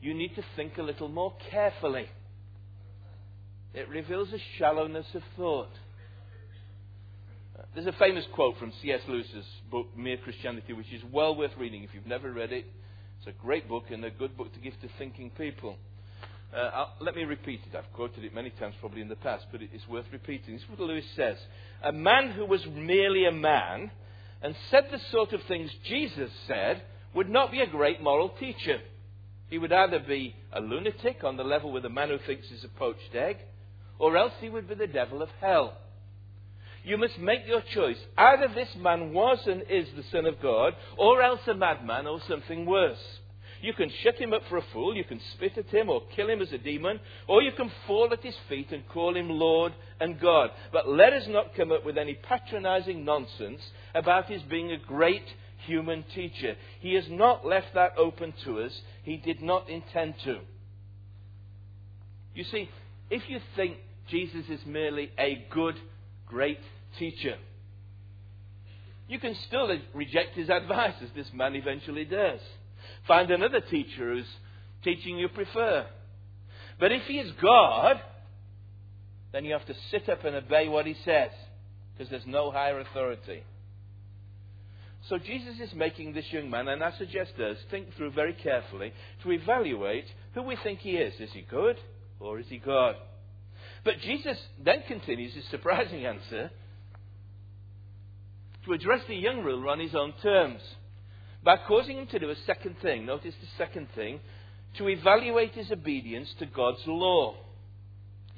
you 0.00 0.14
need 0.14 0.34
to 0.36 0.44
think 0.56 0.76
a 0.76 0.82
little 0.82 1.08
more 1.08 1.34
carefully. 1.50 2.08
It 3.72 3.88
reveals 3.88 4.28
a 4.32 4.38
shallowness 4.58 5.06
of 5.14 5.22
thought. 5.36 5.70
There's 7.74 7.86
a 7.86 7.92
famous 7.92 8.24
quote 8.34 8.58
from 8.58 8.72
C.S. 8.82 9.00
Lewis's 9.08 9.46
book, 9.74 9.88
Mere 9.96 10.18
Christianity, 10.18 10.72
which 10.72 10.92
is 10.92 11.02
well 11.12 11.34
worth 11.34 11.50
reading 11.58 11.82
if 11.82 11.90
you've 11.92 12.06
never 12.06 12.30
read 12.30 12.52
it. 12.52 12.64
It's 13.18 13.26
a 13.26 13.42
great 13.42 13.68
book 13.68 13.86
and 13.90 14.04
a 14.04 14.10
good 14.10 14.36
book 14.36 14.54
to 14.54 14.60
give 14.60 14.72
to 14.82 14.88
thinking 14.98 15.30
people. 15.30 15.74
Uh, 16.56 16.84
let 17.00 17.16
me 17.16 17.24
repeat 17.24 17.58
it. 17.66 17.76
I've 17.76 17.92
quoted 17.92 18.22
it 18.22 18.32
many 18.32 18.50
times 18.50 18.76
probably 18.78 19.00
in 19.00 19.08
the 19.08 19.16
past, 19.16 19.46
but 19.50 19.62
it 19.62 19.70
is 19.74 19.82
worth 19.88 20.04
repeating. 20.12 20.54
This 20.54 20.62
is 20.62 20.68
what 20.68 20.78
Lewis 20.78 21.04
says. 21.16 21.38
A 21.82 21.90
man 21.90 22.30
who 22.30 22.46
was 22.46 22.64
merely 22.72 23.26
a 23.26 23.32
man 23.32 23.90
and 24.44 24.54
said 24.70 24.84
the 24.92 25.00
sort 25.10 25.32
of 25.32 25.40
things 25.48 25.72
Jesus 25.88 26.30
said 26.46 26.80
would 27.12 27.28
not 27.28 27.50
be 27.50 27.60
a 27.60 27.66
great 27.66 28.00
moral 28.00 28.28
teacher. 28.28 28.78
He 29.50 29.58
would 29.58 29.72
either 29.72 29.98
be 29.98 30.36
a 30.52 30.60
lunatic 30.60 31.24
on 31.24 31.36
the 31.36 31.42
level 31.42 31.72
with 31.72 31.84
a 31.84 31.90
man 31.90 32.10
who 32.10 32.18
thinks 32.24 32.46
he's 32.48 32.62
a 32.62 32.78
poached 32.78 33.12
egg, 33.12 33.38
or 33.98 34.16
else 34.16 34.34
he 34.40 34.50
would 34.50 34.68
be 34.68 34.76
the 34.76 34.86
devil 34.86 35.20
of 35.20 35.30
hell. 35.40 35.78
You 36.84 36.98
must 36.98 37.18
make 37.18 37.46
your 37.46 37.62
choice. 37.74 37.96
Either 38.16 38.48
this 38.54 38.68
man 38.78 39.12
was 39.12 39.38
and 39.46 39.62
is 39.70 39.88
the 39.96 40.04
Son 40.12 40.26
of 40.26 40.40
God, 40.42 40.74
or 40.98 41.22
else 41.22 41.40
a 41.46 41.54
madman, 41.54 42.06
or 42.06 42.20
something 42.28 42.66
worse. 42.66 42.98
You 43.62 43.72
can 43.72 43.90
shut 44.02 44.16
him 44.16 44.34
up 44.34 44.42
for 44.50 44.58
a 44.58 44.64
fool, 44.74 44.94
you 44.94 45.04
can 45.04 45.20
spit 45.32 45.56
at 45.56 45.68
him 45.68 45.88
or 45.88 46.02
kill 46.14 46.28
him 46.28 46.42
as 46.42 46.52
a 46.52 46.58
demon, 46.58 47.00
or 47.26 47.40
you 47.40 47.52
can 47.52 47.72
fall 47.86 48.10
at 48.12 48.22
his 48.22 48.36
feet 48.46 48.70
and 48.70 48.86
call 48.88 49.16
him 49.16 49.30
Lord 49.30 49.72
and 49.98 50.20
God. 50.20 50.50
But 50.70 50.86
let 50.86 51.14
us 51.14 51.24
not 51.28 51.54
come 51.56 51.72
up 51.72 51.86
with 51.86 51.96
any 51.96 52.12
patronizing 52.12 53.06
nonsense 53.06 53.62
about 53.94 54.26
his 54.26 54.42
being 54.42 54.70
a 54.70 54.76
great 54.76 55.24
human 55.66 56.04
teacher. 56.14 56.56
He 56.80 56.92
has 56.92 57.04
not 57.08 57.46
left 57.46 57.68
that 57.72 57.96
open 57.96 58.34
to 58.44 58.60
us. 58.60 58.72
He 59.02 59.16
did 59.16 59.40
not 59.40 59.70
intend 59.70 60.16
to. 60.24 60.40
You 62.34 62.44
see, 62.44 62.68
if 63.08 63.22
you 63.28 63.40
think 63.56 63.78
Jesus 64.10 64.44
is 64.50 64.60
merely 64.66 65.10
a 65.18 65.46
good, 65.50 65.76
great 66.26 66.58
teacher, 66.98 67.36
you 69.08 69.18
can 69.18 69.34
still 69.46 69.68
reject 69.92 70.34
his 70.36 70.48
advice, 70.48 70.94
as 71.02 71.10
this 71.14 71.30
man 71.34 71.54
eventually 71.54 72.04
does. 72.04 72.40
Find 73.06 73.30
another 73.30 73.60
teacher 73.60 74.14
whose 74.14 74.26
teaching 74.82 75.18
you 75.18 75.28
prefer. 75.28 75.86
But 76.80 76.92
if 76.92 77.02
he 77.02 77.18
is 77.18 77.30
God, 77.40 78.00
then 79.32 79.44
you 79.44 79.52
have 79.52 79.66
to 79.66 79.74
sit 79.90 80.08
up 80.08 80.24
and 80.24 80.36
obey 80.36 80.68
what 80.68 80.86
he 80.86 80.96
says, 81.04 81.30
because 81.92 82.10
there's 82.10 82.26
no 82.26 82.50
higher 82.50 82.80
authority. 82.80 83.42
So 85.08 85.18
Jesus 85.18 85.60
is 85.60 85.74
making 85.74 86.14
this 86.14 86.24
young 86.30 86.48
man, 86.48 86.66
and 86.68 86.82
I 86.82 86.96
suggest 86.96 87.32
us 87.38 87.58
think 87.70 87.94
through 87.94 88.12
very 88.12 88.32
carefully 88.32 88.92
to 89.22 89.32
evaluate 89.32 90.06
who 90.32 90.42
we 90.42 90.56
think 90.62 90.78
he 90.78 90.92
is. 90.92 91.12
Is 91.20 91.30
he 91.32 91.42
good 91.42 91.76
or 92.20 92.38
is 92.38 92.46
he 92.48 92.56
God? 92.56 92.96
But 93.84 94.00
Jesus 94.00 94.38
then 94.64 94.82
continues 94.88 95.34
his 95.34 95.44
surprising 95.50 96.06
answer 96.06 96.50
to 98.64 98.72
address 98.72 99.02
the 99.08 99.14
young 99.14 99.42
ruler 99.42 99.68
on 99.68 99.80
his 99.80 99.94
own 99.94 100.14
terms 100.22 100.60
by 101.42 101.56
causing 101.56 101.98
him 101.98 102.06
to 102.06 102.18
do 102.18 102.30
a 102.30 102.36
second 102.46 102.76
thing. 102.80 103.04
Notice 103.04 103.34
the 103.40 103.46
second 103.58 103.88
thing 103.94 104.20
to 104.78 104.88
evaluate 104.88 105.52
his 105.52 105.70
obedience 105.70 106.28
to 106.38 106.46
God's 106.46 106.82
law. 106.86 107.36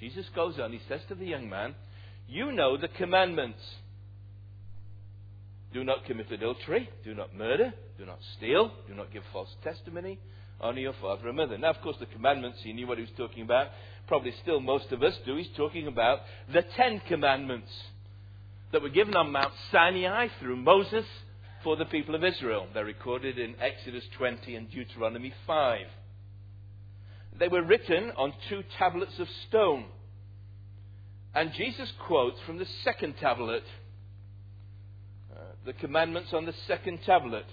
Jesus 0.00 0.26
goes 0.34 0.58
on, 0.58 0.72
he 0.72 0.80
says 0.88 1.00
to 1.08 1.14
the 1.14 1.24
young 1.24 1.48
man, 1.48 1.74
You 2.28 2.52
know 2.52 2.76
the 2.76 2.88
commandments. 2.88 3.60
Do 5.72 5.84
not 5.84 6.04
commit 6.04 6.30
adultery, 6.30 6.88
do 7.04 7.14
not 7.14 7.34
murder, 7.34 7.72
do 7.98 8.06
not 8.06 8.18
steal, 8.36 8.70
do 8.88 8.94
not 8.94 9.12
give 9.12 9.22
false 9.32 9.50
testimony, 9.62 10.18
honor 10.60 10.80
your 10.80 10.94
father 11.00 11.28
and 11.28 11.36
mother. 11.36 11.58
Now, 11.58 11.70
of 11.70 11.80
course, 11.82 11.96
the 12.00 12.06
commandments, 12.06 12.58
he 12.62 12.72
knew 12.72 12.86
what 12.86 12.98
he 12.98 13.02
was 13.02 13.12
talking 13.16 13.42
about. 13.42 13.68
Probably 14.06 14.32
still 14.42 14.60
most 14.60 14.90
of 14.92 15.02
us 15.02 15.14
do. 15.24 15.36
He's 15.36 15.48
talking 15.56 15.86
about 15.86 16.20
the 16.52 16.62
Ten 16.76 17.00
Commandments 17.08 17.70
that 18.72 18.82
were 18.82 18.88
given 18.88 19.16
on 19.16 19.32
Mount 19.32 19.52
Sinai 19.70 20.28
through 20.40 20.56
Moses 20.56 21.04
for 21.62 21.76
the 21.76 21.84
people 21.84 22.14
of 22.14 22.24
Israel. 22.24 22.66
They're 22.74 22.84
recorded 22.84 23.38
in 23.38 23.54
Exodus 23.60 24.04
20 24.16 24.54
and 24.54 24.70
Deuteronomy 24.70 25.32
5. 25.46 25.86
They 27.38 27.48
were 27.48 27.62
written 27.62 28.12
on 28.16 28.32
two 28.48 28.62
tablets 28.78 29.18
of 29.18 29.28
stone. 29.48 29.86
And 31.34 31.52
Jesus 31.52 31.92
quotes 32.06 32.38
from 32.46 32.58
the 32.58 32.66
second 32.82 33.14
tablet, 33.20 33.62
uh, 35.34 35.40
the 35.66 35.74
commandments 35.74 36.32
on 36.32 36.46
the 36.46 36.54
second 36.66 37.00
tablet. 37.04 37.44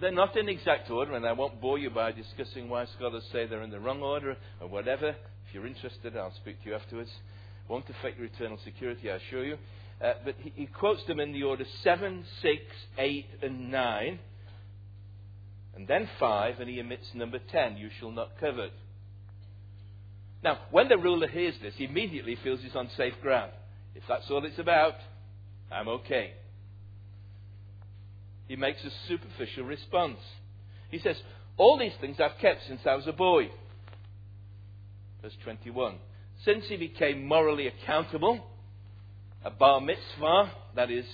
They're 0.00 0.10
not 0.10 0.36
in 0.36 0.48
exact 0.48 0.90
order, 0.90 1.14
and 1.14 1.26
I 1.26 1.32
won't 1.32 1.60
bore 1.60 1.78
you 1.78 1.90
by 1.90 2.12
discussing 2.12 2.68
why 2.68 2.86
scholars 2.96 3.24
say 3.30 3.46
they're 3.46 3.62
in 3.62 3.70
the 3.70 3.78
wrong 3.78 4.02
order 4.02 4.36
or 4.60 4.68
whatever. 4.68 5.08
If 5.08 5.54
you're 5.54 5.66
interested, 5.66 6.16
I'll 6.16 6.34
speak 6.34 6.62
to 6.62 6.70
you 6.70 6.74
afterwards. 6.74 7.10
Won't 7.68 7.88
affect 7.90 8.18
your 8.18 8.26
eternal 8.26 8.58
security, 8.64 9.10
I 9.10 9.16
assure 9.16 9.44
you. 9.44 9.56
Uh, 10.02 10.14
but 10.24 10.34
he, 10.38 10.52
he 10.56 10.66
quotes 10.66 11.04
them 11.06 11.20
in 11.20 11.32
the 11.32 11.44
order 11.44 11.64
7, 11.84 12.24
6, 12.42 12.54
8, 12.98 13.26
and 13.42 13.70
9. 13.70 14.18
And 15.76 15.88
then 15.88 16.08
5, 16.18 16.60
and 16.60 16.68
he 16.68 16.80
omits 16.80 17.06
number 17.14 17.38
10 17.38 17.76
you 17.76 17.88
shall 18.00 18.10
not 18.10 18.30
covet. 18.40 18.72
Now, 20.42 20.58
when 20.70 20.88
the 20.88 20.98
ruler 20.98 21.28
hears 21.28 21.54
this, 21.62 21.74
he 21.76 21.84
immediately 21.84 22.36
feels 22.42 22.60
he's 22.60 22.74
on 22.74 22.88
safe 22.96 23.14
ground. 23.22 23.52
If 23.94 24.02
that's 24.08 24.28
all 24.28 24.44
it's 24.44 24.58
about, 24.58 24.94
I'm 25.70 25.88
okay. 25.88 26.32
He 28.48 28.56
makes 28.56 28.84
a 28.84 28.90
superficial 29.08 29.64
response. 29.64 30.18
He 30.90 30.98
says, 30.98 31.16
All 31.56 31.78
these 31.78 31.92
things 32.00 32.16
I've 32.18 32.40
kept 32.40 32.66
since 32.66 32.80
I 32.84 32.96
was 32.96 33.06
a 33.06 33.12
boy. 33.12 33.50
Verse 35.22 35.36
21. 35.44 35.94
Since 36.44 36.64
he 36.68 36.76
became 36.76 37.24
morally 37.26 37.68
accountable, 37.68 38.44
a 39.44 39.50
bar 39.50 39.80
mitzvah, 39.80 40.52
that 40.76 40.90
is, 40.90 41.04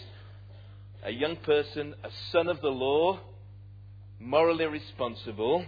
a 1.04 1.10
young 1.10 1.36
person, 1.36 1.94
a 2.04 2.10
son 2.32 2.48
of 2.48 2.60
the 2.60 2.68
law, 2.68 3.20
morally 4.18 4.66
responsible. 4.66 5.64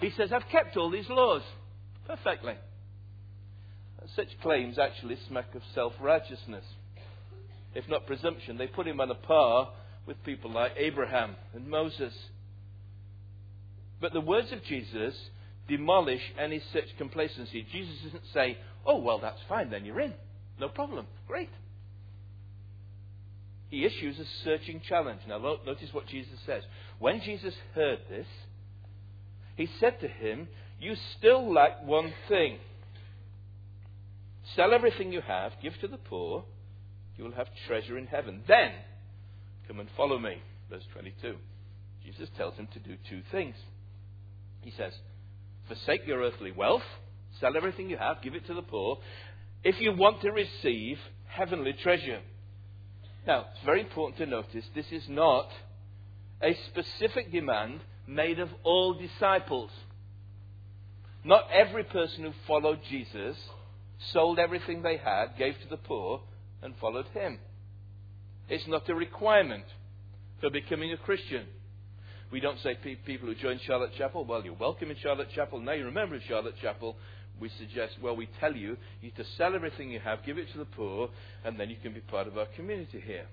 He 0.00 0.10
says, 0.10 0.32
I've 0.32 0.48
kept 0.50 0.76
all 0.76 0.90
these 0.90 1.08
laws 1.08 1.42
perfectly. 2.06 2.54
Such 4.14 4.28
claims 4.40 4.78
actually 4.78 5.18
smack 5.26 5.54
of 5.54 5.62
self 5.74 5.92
righteousness. 6.00 6.64
If 7.74 7.88
not 7.88 8.06
presumption, 8.06 8.56
they 8.56 8.68
put 8.68 8.86
him 8.86 9.00
on 9.00 9.10
a 9.10 9.14
par 9.14 9.72
with 10.06 10.22
people 10.22 10.52
like 10.52 10.72
Abraham 10.76 11.34
and 11.54 11.66
Moses. 11.66 12.14
But 14.00 14.12
the 14.12 14.20
words 14.20 14.52
of 14.52 14.62
Jesus 14.62 15.14
demolish 15.66 16.20
any 16.38 16.62
such 16.72 16.96
complacency. 16.98 17.66
Jesus 17.72 17.96
doesn't 18.04 18.22
say, 18.32 18.58
Oh, 18.84 18.98
well, 18.98 19.18
that's 19.18 19.40
fine, 19.48 19.70
then 19.70 19.84
you're 19.84 20.00
in. 20.00 20.14
No 20.60 20.68
problem. 20.68 21.06
Great 21.26 21.50
he 23.76 23.84
issues 23.84 24.18
a 24.18 24.24
searching 24.42 24.80
challenge. 24.88 25.20
Now, 25.28 25.38
notice 25.38 25.90
what 25.92 26.06
Jesus 26.06 26.38
says. 26.46 26.62
When 26.98 27.20
Jesus 27.20 27.52
heard 27.74 27.98
this, 28.08 28.26
he 29.54 29.68
said 29.78 30.00
to 30.00 30.08
him, 30.08 30.48
You 30.80 30.94
still 31.18 31.52
lack 31.52 31.84
one 31.84 32.10
thing. 32.26 32.56
Sell 34.54 34.72
everything 34.72 35.12
you 35.12 35.20
have, 35.20 35.52
give 35.62 35.74
to 35.82 35.88
the 35.88 35.98
poor, 35.98 36.44
you 37.18 37.24
will 37.24 37.32
have 37.32 37.48
treasure 37.66 37.98
in 37.98 38.06
heaven. 38.06 38.42
Then, 38.48 38.72
come 39.68 39.78
and 39.80 39.90
follow 39.94 40.18
me. 40.18 40.36
Verse 40.70 40.84
22. 40.94 41.34
Jesus 42.02 42.30
tells 42.38 42.54
him 42.54 42.68
to 42.72 42.78
do 42.78 42.96
two 43.10 43.20
things. 43.30 43.56
He 44.62 44.72
says, 44.74 44.92
Forsake 45.68 46.06
your 46.06 46.22
earthly 46.22 46.52
wealth, 46.52 46.82
sell 47.40 47.58
everything 47.58 47.90
you 47.90 47.98
have, 47.98 48.22
give 48.22 48.34
it 48.34 48.46
to 48.46 48.54
the 48.54 48.62
poor, 48.62 49.00
if 49.64 49.78
you 49.80 49.92
want 49.94 50.22
to 50.22 50.30
receive 50.30 50.96
heavenly 51.26 51.74
treasure. 51.82 52.20
Now, 53.26 53.46
it's 53.52 53.64
very 53.64 53.80
important 53.80 54.18
to 54.18 54.26
notice 54.26 54.64
this 54.74 54.86
is 54.92 55.08
not 55.08 55.48
a 56.40 56.56
specific 56.68 57.32
demand 57.32 57.80
made 58.06 58.38
of 58.38 58.48
all 58.62 58.94
disciples. 58.94 59.70
Not 61.24 61.50
every 61.52 61.82
person 61.82 62.22
who 62.22 62.32
followed 62.46 62.78
Jesus 62.88 63.36
sold 64.12 64.38
everything 64.38 64.82
they 64.82 64.96
had, 64.96 65.36
gave 65.38 65.54
to 65.54 65.68
the 65.68 65.76
poor, 65.76 66.20
and 66.62 66.74
followed 66.80 67.06
him. 67.14 67.38
It's 68.48 68.66
not 68.68 68.88
a 68.88 68.94
requirement 68.94 69.64
for 70.40 70.50
becoming 70.50 70.92
a 70.92 70.96
Christian. 70.96 71.46
We 72.30 72.38
don't 72.40 72.60
say 72.60 72.76
people 73.04 73.28
who 73.28 73.34
join 73.34 73.58
Charlotte 73.66 73.92
Chapel, 73.98 74.24
well, 74.24 74.44
you're 74.44 74.54
welcome 74.54 74.90
in 74.90 74.96
Charlotte 75.02 75.30
Chapel. 75.34 75.60
Now 75.60 75.72
you 75.72 75.86
remember 75.86 76.20
Charlotte 76.28 76.54
Chapel 76.60 76.96
we 77.40 77.50
suggest, 77.58 77.96
well, 78.02 78.16
we 78.16 78.28
tell 78.40 78.54
you, 78.54 78.70
you 79.00 79.02
need 79.02 79.16
to 79.16 79.24
sell 79.36 79.54
everything 79.54 79.90
you 79.90 80.00
have, 80.00 80.24
give 80.24 80.38
it 80.38 80.50
to 80.52 80.58
the 80.58 80.64
poor, 80.64 81.10
and 81.44 81.58
then 81.60 81.68
you 81.68 81.76
can 81.82 81.92
be 81.92 82.00
part 82.00 82.26
of 82.26 82.38
our 82.38 82.46
community 82.56 83.02
here. 83.04 83.26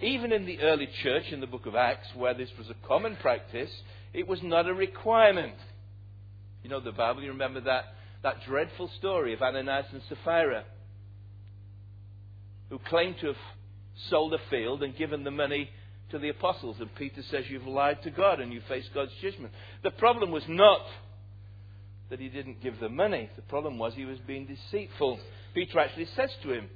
Even 0.00 0.32
in 0.32 0.44
the 0.44 0.60
early 0.60 0.88
church, 1.02 1.24
in 1.30 1.40
the 1.40 1.46
book 1.46 1.66
of 1.66 1.74
Acts, 1.74 2.08
where 2.14 2.34
this 2.34 2.50
was 2.58 2.68
a 2.68 2.86
common 2.86 3.16
practice, 3.16 3.70
it 4.12 4.26
was 4.26 4.42
not 4.42 4.68
a 4.68 4.74
requirement. 4.74 5.56
You 6.62 6.70
know 6.70 6.80
the 6.80 6.92
Bible, 6.92 7.22
you 7.22 7.30
remember 7.30 7.60
that, 7.62 7.84
that 8.22 8.44
dreadful 8.46 8.90
story 8.98 9.32
of 9.32 9.40
Ananias 9.40 9.86
and 9.92 10.02
Sapphira, 10.08 10.64
who 12.68 12.78
claimed 12.78 13.16
to 13.20 13.28
have 13.28 13.36
sold 14.10 14.34
a 14.34 14.38
field 14.50 14.82
and 14.82 14.96
given 14.96 15.24
the 15.24 15.30
money 15.30 15.70
to 16.10 16.18
the 16.18 16.28
apostles. 16.28 16.76
And 16.80 16.94
Peter 16.94 17.22
says, 17.30 17.44
You've 17.48 17.66
lied 17.66 18.02
to 18.02 18.10
God 18.10 18.40
and 18.40 18.52
you 18.52 18.60
face 18.68 18.84
God's 18.94 19.12
judgment. 19.22 19.52
The 19.82 19.90
problem 19.92 20.30
was 20.30 20.44
not 20.48 20.82
that 22.10 22.20
he 22.20 22.28
didn't 22.28 22.62
give 22.62 22.78
the 22.80 22.88
money. 22.88 23.28
The 23.36 23.42
problem 23.42 23.78
was 23.78 23.94
he 23.94 24.04
was 24.04 24.18
being 24.26 24.46
deceitful. 24.46 25.18
Peter 25.54 25.80
actually 25.80 26.08
says 26.16 26.30
to 26.42 26.52
him, 26.52 26.68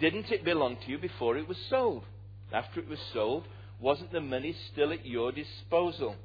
Didn't 0.00 0.30
it 0.30 0.44
belong 0.44 0.76
to 0.84 0.90
you 0.90 0.98
before 0.98 1.36
it 1.36 1.48
was 1.48 1.58
sold? 1.70 2.04
After 2.52 2.80
it 2.80 2.88
was 2.88 2.98
sold, 3.12 3.44
wasn't 3.80 4.12
the 4.12 4.20
money 4.20 4.54
still 4.72 4.92
at 4.92 5.06
your 5.06 5.32
disposal? 5.32 6.16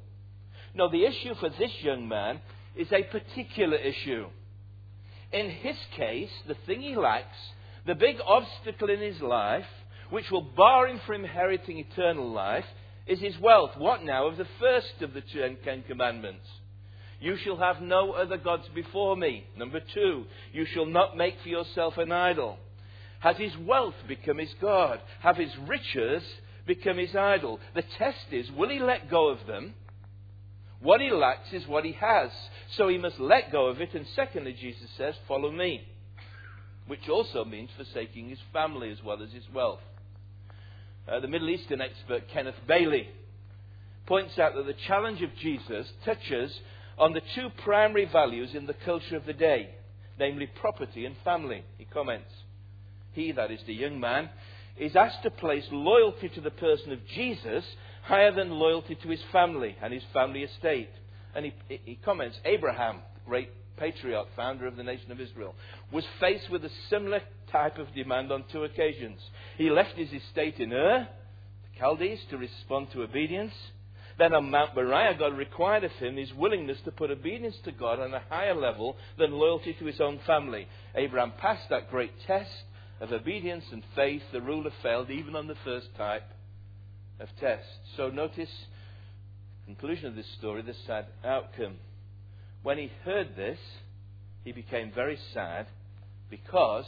No, 0.74 0.90
the 0.90 1.04
issue 1.04 1.34
for 1.38 1.50
this 1.50 1.72
young 1.82 2.08
man 2.08 2.40
is 2.76 2.88
a 2.92 3.02
particular 3.02 3.76
issue. 3.76 4.26
In 5.32 5.50
his 5.50 5.76
case, 5.96 6.30
the 6.46 6.56
thing 6.66 6.80
he 6.80 6.96
lacks, 6.96 7.36
the 7.86 7.94
big 7.94 8.16
obstacle 8.24 8.90
in 8.90 9.00
his 9.00 9.20
life, 9.20 9.66
which 10.10 10.30
will 10.30 10.42
bar 10.42 10.86
him 10.86 11.00
from 11.06 11.24
inheriting 11.24 11.78
eternal 11.78 12.30
life, 12.30 12.64
is 13.06 13.18
his 13.20 13.38
wealth. 13.38 13.72
What 13.76 14.04
now 14.04 14.28
of 14.28 14.36
the 14.36 14.46
first 14.60 15.00
of 15.00 15.12
the 15.14 15.22
Ten 15.22 15.84
Commandments? 15.88 16.46
You 17.22 17.36
shall 17.36 17.56
have 17.56 17.80
no 17.80 18.10
other 18.10 18.36
gods 18.36 18.64
before 18.74 19.16
me. 19.16 19.44
Number 19.56 19.78
two, 19.94 20.24
you 20.52 20.66
shall 20.66 20.86
not 20.86 21.16
make 21.16 21.36
for 21.40 21.48
yourself 21.48 21.96
an 21.96 22.10
idol. 22.10 22.58
Has 23.20 23.36
his 23.36 23.56
wealth 23.58 23.94
become 24.08 24.38
his 24.38 24.52
God? 24.60 25.00
Have 25.20 25.36
his 25.36 25.52
riches 25.68 26.24
become 26.66 26.98
his 26.98 27.14
idol? 27.14 27.60
The 27.76 27.84
test 27.96 28.26
is 28.32 28.50
will 28.50 28.70
he 28.70 28.80
let 28.80 29.08
go 29.08 29.28
of 29.28 29.46
them? 29.46 29.74
What 30.80 31.00
he 31.00 31.12
lacks 31.12 31.52
is 31.52 31.64
what 31.68 31.84
he 31.84 31.92
has. 31.92 32.30
So 32.76 32.88
he 32.88 32.98
must 32.98 33.20
let 33.20 33.52
go 33.52 33.66
of 33.66 33.80
it. 33.80 33.94
And 33.94 34.04
secondly, 34.16 34.56
Jesus 34.60 34.90
says, 34.98 35.14
Follow 35.28 35.52
me. 35.52 35.86
Which 36.88 37.08
also 37.08 37.44
means 37.44 37.70
forsaking 37.76 38.30
his 38.30 38.40
family 38.52 38.90
as 38.90 38.98
well 39.04 39.22
as 39.22 39.30
his 39.30 39.44
wealth. 39.54 39.78
Uh, 41.08 41.20
the 41.20 41.28
Middle 41.28 41.50
Eastern 41.50 41.80
expert 41.80 42.24
Kenneth 42.32 42.56
Bailey 42.66 43.08
points 44.06 44.36
out 44.40 44.56
that 44.56 44.66
the 44.66 44.74
challenge 44.88 45.22
of 45.22 45.30
Jesus 45.40 45.86
touches 46.04 46.52
on 46.98 47.12
the 47.12 47.22
two 47.34 47.48
primary 47.64 48.04
values 48.04 48.50
in 48.54 48.66
the 48.66 48.74
culture 48.84 49.16
of 49.16 49.26
the 49.26 49.32
day, 49.32 49.70
namely 50.18 50.46
property 50.46 51.06
and 51.06 51.16
family. 51.24 51.64
He 51.78 51.84
comments 51.84 52.30
he, 53.12 53.32
that 53.32 53.50
is 53.50 53.60
the 53.66 53.74
young 53.74 54.00
man, 54.00 54.30
is 54.76 54.96
asked 54.96 55.22
to 55.22 55.30
place 55.30 55.66
loyalty 55.70 56.28
to 56.30 56.40
the 56.40 56.50
person 56.50 56.92
of 56.92 57.06
Jesus 57.14 57.64
higher 58.02 58.32
than 58.34 58.50
loyalty 58.50 58.96
to 58.96 59.08
his 59.08 59.20
family 59.30 59.76
and 59.82 59.92
his 59.92 60.02
family 60.12 60.42
estate. 60.42 60.90
And 61.34 61.46
he, 61.46 61.80
he 61.84 61.98
comments 62.04 62.38
Abraham, 62.44 63.00
the 63.14 63.28
great 63.28 63.50
patriarch, 63.76 64.28
founder 64.34 64.66
of 64.66 64.76
the 64.76 64.82
nation 64.82 65.12
of 65.12 65.20
Israel, 65.20 65.54
was 65.92 66.04
faced 66.20 66.50
with 66.50 66.64
a 66.64 66.70
similar 66.88 67.20
type 67.50 67.78
of 67.78 67.94
demand 67.94 68.32
on 68.32 68.44
two 68.50 68.64
occasions. 68.64 69.20
He 69.56 69.70
left 69.70 69.96
his 69.96 70.12
estate 70.12 70.58
in 70.58 70.72
Ur, 70.72 71.06
the 71.06 71.78
Chaldees, 71.78 72.20
to 72.30 72.38
respond 72.38 72.88
to 72.92 73.02
obedience. 73.02 73.54
Then 74.22 74.34
on 74.34 74.52
Mount 74.52 74.76
Moriah, 74.76 75.16
God 75.18 75.36
required 75.36 75.82
of 75.82 75.90
him 75.94 76.16
his 76.16 76.32
willingness 76.32 76.78
to 76.84 76.92
put 76.92 77.10
obedience 77.10 77.56
to 77.64 77.72
God 77.72 77.98
on 77.98 78.14
a 78.14 78.22
higher 78.30 78.54
level 78.54 78.96
than 79.18 79.32
loyalty 79.32 79.74
to 79.80 79.84
his 79.84 80.00
own 80.00 80.20
family. 80.24 80.68
Abraham 80.94 81.32
passed 81.40 81.68
that 81.70 81.90
great 81.90 82.12
test 82.24 82.62
of 83.00 83.10
obedience 83.10 83.64
and 83.72 83.82
faith, 83.96 84.22
the 84.30 84.40
ruler 84.40 84.70
failed 84.80 85.10
even 85.10 85.34
on 85.34 85.48
the 85.48 85.56
first 85.64 85.88
type 85.96 86.22
of 87.18 87.30
test. 87.40 87.66
So 87.96 88.10
notice, 88.10 88.48
conclusion 89.66 90.06
of 90.06 90.14
this 90.14 90.30
story, 90.38 90.62
the 90.62 90.76
sad 90.86 91.06
outcome. 91.24 91.78
When 92.62 92.78
he 92.78 92.92
heard 93.04 93.34
this, 93.34 93.58
he 94.44 94.52
became 94.52 94.92
very 94.94 95.18
sad 95.34 95.66
because 96.30 96.86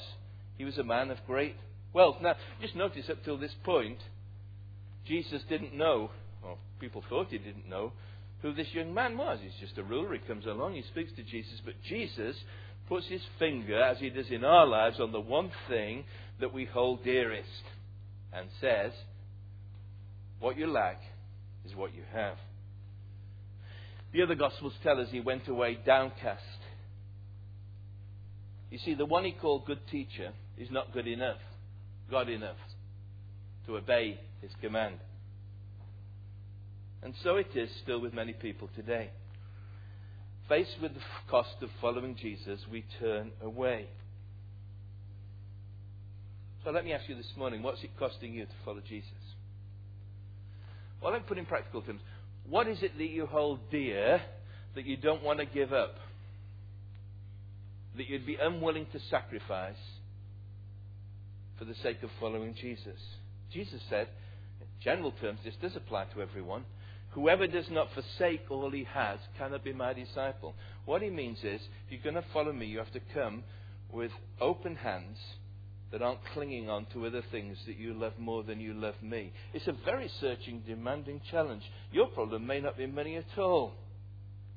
he 0.56 0.64
was 0.64 0.78
a 0.78 0.84
man 0.84 1.10
of 1.10 1.18
great 1.26 1.56
wealth. 1.92 2.18
Now, 2.22 2.36
just 2.62 2.76
notice 2.76 3.10
up 3.10 3.24
till 3.24 3.38
this 3.38 3.56
point, 3.64 3.98
Jesus 5.04 5.42
didn't 5.48 5.74
know, 5.74 6.10
or 6.44 6.56
people 6.80 7.02
thought 7.08 7.28
he 7.28 7.38
didn't 7.38 7.68
know, 7.68 7.92
who 8.42 8.52
this 8.52 8.68
young 8.72 8.92
man 8.92 9.16
was. 9.16 9.38
He's 9.42 9.58
just 9.60 9.78
a 9.78 9.82
ruler. 9.82 10.12
He 10.12 10.18
comes 10.20 10.46
along, 10.46 10.74
he 10.74 10.82
speaks 10.82 11.12
to 11.16 11.22
Jesus, 11.22 11.60
but 11.64 11.74
Jesus 11.88 12.36
puts 12.88 13.06
his 13.06 13.22
finger, 13.38 13.82
as 13.82 13.98
he 13.98 14.10
does 14.10 14.26
in 14.30 14.44
our 14.44 14.66
lives, 14.66 15.00
on 15.00 15.12
the 15.12 15.20
one 15.20 15.50
thing 15.68 16.04
that 16.40 16.52
we 16.52 16.66
hold 16.66 17.02
dearest 17.02 17.48
and 18.32 18.48
says, 18.60 18.92
What 20.40 20.58
you 20.58 20.66
lack 20.66 21.00
is 21.64 21.74
what 21.74 21.94
you 21.94 22.02
have. 22.12 22.36
The 24.12 24.22
other 24.22 24.34
Gospels 24.34 24.74
tell 24.82 25.00
us 25.00 25.08
he 25.10 25.20
went 25.20 25.48
away 25.48 25.78
downcast. 25.84 26.42
You 28.70 28.78
see, 28.84 28.94
the 28.94 29.06
one 29.06 29.24
he 29.24 29.32
called 29.32 29.66
good 29.66 29.86
teacher 29.90 30.32
is 30.58 30.68
not 30.70 30.92
good 30.92 31.06
enough, 31.06 31.38
God 32.10 32.28
enough, 32.28 32.56
to 33.66 33.76
obey 33.76 34.20
his 34.42 34.50
command. 34.60 34.96
And 37.04 37.14
so 37.23 37.37
it 37.37 37.54
is 37.54 37.68
still 37.82 38.00
with 38.00 38.14
many 38.14 38.32
people 38.32 38.70
today. 38.75 39.11
Faced 40.49 40.76
with 40.80 40.94
the 40.94 41.00
cost 41.30 41.54
of 41.62 41.68
following 41.80 42.16
Jesus, 42.16 42.61
we 42.73 42.84
turn 42.99 43.30
away. 43.42 43.87
So 46.64 46.70
let 46.70 46.84
me 46.84 46.94
ask 46.94 47.06
you 47.08 47.14
this 47.14 47.30
morning 47.37 47.62
what's 47.62 47.84
it 47.84 47.90
costing 47.99 48.32
you 48.32 48.46
to 48.46 48.52
follow 48.64 48.80
Jesus? 48.80 49.11
Well, 51.02 51.12
let 51.12 51.20
me 51.23 51.28
put 51.28 51.37
in 51.37 51.44
practical 51.44 51.82
terms. 51.82 52.00
What 52.49 52.66
is 52.68 52.82
it 52.82 52.96
that 52.96 53.10
you 53.10 53.26
hold 53.26 53.71
dear 53.71 54.23
that 54.75 54.86
you 54.86 54.97
don't 54.97 55.23
want 55.23 55.40
to 55.40 55.47
give 55.47 55.75
up? 55.75 55.97
That 57.99 58.08
you'd 58.08 58.26
be 58.26 58.38
unwilling 58.40 58.86
to 58.93 58.99
sacrifice 59.10 59.76
for 61.58 61.67
the 61.67 61.75
sake 61.82 62.02
of 62.02 62.10
following 62.19 62.54
Jesus? 62.54 62.99
Jesus 63.52 63.80
said, 63.90 64.08
in 64.60 64.67
general 64.82 65.12
terms, 65.21 65.40
this 65.45 65.54
does 65.60 65.76
apply 65.76 66.04
to 66.14 66.23
everyone. 66.23 66.64
Whoever 67.14 67.46
does 67.46 67.66
not 67.70 67.88
forsake 67.94 68.42
all 68.50 68.70
he 68.70 68.84
has 68.92 69.20
cannot 69.38 69.62
be 69.62 69.72
my 69.72 69.92
disciple. 69.92 70.54
What 70.84 71.00
he 71.00 71.10
means 71.10 71.38
is, 71.38 71.60
if 71.86 71.90
you're 71.90 72.12
going 72.12 72.22
to 72.22 72.28
follow 72.32 72.52
me, 72.52 72.66
you 72.66 72.78
have 72.78 72.92
to 72.92 73.00
come 73.14 73.44
with 73.92 74.10
open 74.40 74.74
hands 74.74 75.16
that 75.92 76.02
aren't 76.02 76.18
clinging 76.32 76.68
on 76.68 76.86
to 76.92 77.06
other 77.06 77.22
things 77.30 77.56
that 77.68 77.78
you 77.78 77.94
love 77.94 78.14
more 78.18 78.42
than 78.42 78.58
you 78.58 78.74
love 78.74 78.96
me. 79.00 79.32
It's 79.52 79.68
a 79.68 79.76
very 79.84 80.10
searching, 80.20 80.64
demanding 80.66 81.20
challenge. 81.30 81.62
Your 81.92 82.08
problem 82.08 82.48
may 82.48 82.60
not 82.60 82.76
be 82.76 82.86
money 82.86 83.16
at 83.16 83.38
all. 83.38 83.74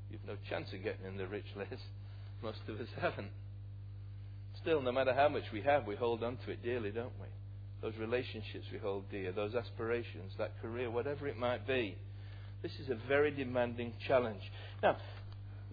You've 0.09 0.25
no 0.25 0.35
chance 0.49 0.67
of 0.73 0.83
getting 0.83 1.05
in 1.05 1.17
the 1.17 1.27
rich 1.27 1.45
list. 1.55 1.83
Most 2.41 2.59
of 2.67 2.79
us 2.79 2.87
haven't. 2.99 3.29
Still, 4.63 4.81
no 4.81 4.91
matter 4.91 5.13
how 5.13 5.29
much 5.29 5.43
we 5.53 5.61
have, 5.61 5.85
we 5.85 5.95
hold 5.95 6.23
on 6.23 6.37
to 6.45 6.51
it 6.51 6.63
dearly, 6.63 6.89
don't 6.89 7.13
we? 7.21 7.27
Those 7.83 7.93
relationships 7.99 8.65
we 8.71 8.79
hold 8.79 9.03
dear, 9.11 9.31
those 9.31 9.53
aspirations, 9.53 10.31
that 10.39 10.59
career, 10.59 10.89
whatever 10.89 11.27
it 11.27 11.37
might 11.37 11.67
be. 11.67 11.95
This 12.61 12.71
is 12.79 12.89
a 12.89 12.97
very 13.07 13.31
demanding 13.31 13.93
challenge. 14.07 14.41
Now, 14.81 14.97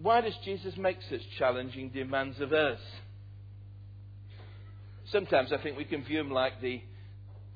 why 0.00 0.20
does 0.20 0.34
Jesus 0.44 0.76
make 0.76 0.98
such 1.08 1.22
challenging 1.38 1.90
demands 1.90 2.40
of 2.40 2.52
us? 2.52 2.80
Sometimes 5.10 5.52
I 5.52 5.58
think 5.58 5.76
we 5.76 5.84
can 5.84 6.04
view 6.04 6.20
him 6.20 6.30
like 6.30 6.60
the. 6.60 6.80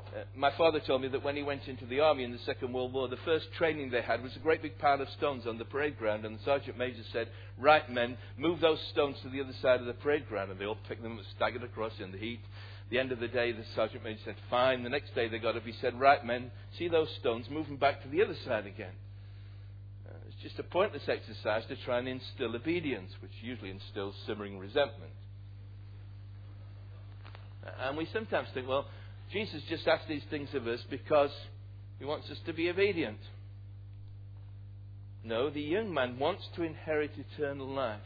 Uh, 0.08 0.22
my 0.34 0.50
father 0.56 0.80
told 0.80 1.02
me 1.02 1.08
that 1.08 1.22
when 1.22 1.36
he 1.36 1.42
went 1.42 1.68
into 1.68 1.84
the 1.84 2.00
army 2.00 2.24
in 2.24 2.32
the 2.32 2.38
Second 2.46 2.72
World 2.72 2.94
War, 2.94 3.08
the 3.08 3.18
first 3.26 3.46
training 3.58 3.90
they 3.90 4.00
had 4.00 4.22
was 4.22 4.34
a 4.36 4.38
great 4.38 4.62
big 4.62 4.78
pile 4.78 5.02
of 5.02 5.08
stones 5.18 5.46
on 5.46 5.58
the 5.58 5.66
parade 5.66 5.98
ground, 5.98 6.24
and 6.24 6.38
the 6.38 6.44
sergeant 6.44 6.78
major 6.78 7.02
said, 7.12 7.28
Right, 7.58 7.88
men, 7.90 8.16
move 8.38 8.60
those 8.60 8.80
stones 8.92 9.16
to 9.22 9.28
the 9.28 9.42
other 9.42 9.52
side 9.60 9.80
of 9.80 9.86
the 9.86 9.92
parade 9.92 10.26
ground. 10.26 10.50
And 10.50 10.58
they 10.58 10.64
all 10.64 10.78
picked 10.88 11.02
them 11.02 11.18
and 11.18 11.26
staggered 11.36 11.62
across 11.62 11.92
in 12.02 12.12
the 12.12 12.18
heat. 12.18 12.40
the 12.88 12.98
end 12.98 13.12
of 13.12 13.20
the 13.20 13.28
day, 13.28 13.52
the 13.52 13.64
sergeant 13.74 14.04
major 14.04 14.20
said, 14.24 14.36
Fine. 14.48 14.84
The 14.84 14.88
next 14.88 15.14
day 15.14 15.28
they 15.28 15.38
got 15.38 15.56
up. 15.56 15.64
He 15.64 15.74
said, 15.80 16.00
Right, 16.00 16.24
men, 16.24 16.50
see 16.78 16.88
those 16.88 17.10
stones, 17.20 17.50
move 17.50 17.66
them 17.66 17.76
back 17.76 18.02
to 18.02 18.08
the 18.08 18.22
other 18.22 18.36
side 18.46 18.66
again 18.66 18.92
just 20.42 20.58
a 20.58 20.62
pointless 20.62 21.02
exercise 21.08 21.64
to 21.68 21.76
try 21.84 21.98
and 21.98 22.08
instill 22.08 22.54
obedience, 22.54 23.12
which 23.20 23.32
usually 23.42 23.70
instills 23.70 24.14
simmering 24.26 24.58
resentment. 24.58 25.12
And 27.80 27.96
we 27.96 28.08
sometimes 28.12 28.48
think, 28.54 28.68
well, 28.68 28.86
Jesus 29.32 29.62
just 29.68 29.86
asked 29.86 30.08
these 30.08 30.22
things 30.30 30.48
of 30.54 30.66
us 30.66 30.80
because 30.90 31.30
he 31.98 32.04
wants 32.04 32.30
us 32.30 32.38
to 32.46 32.52
be 32.52 32.70
obedient. 32.70 33.18
No, 35.24 35.50
the 35.50 35.60
young 35.60 35.92
man 35.92 36.18
wants 36.18 36.44
to 36.56 36.62
inherit 36.62 37.10
eternal 37.18 37.68
life. 37.68 38.00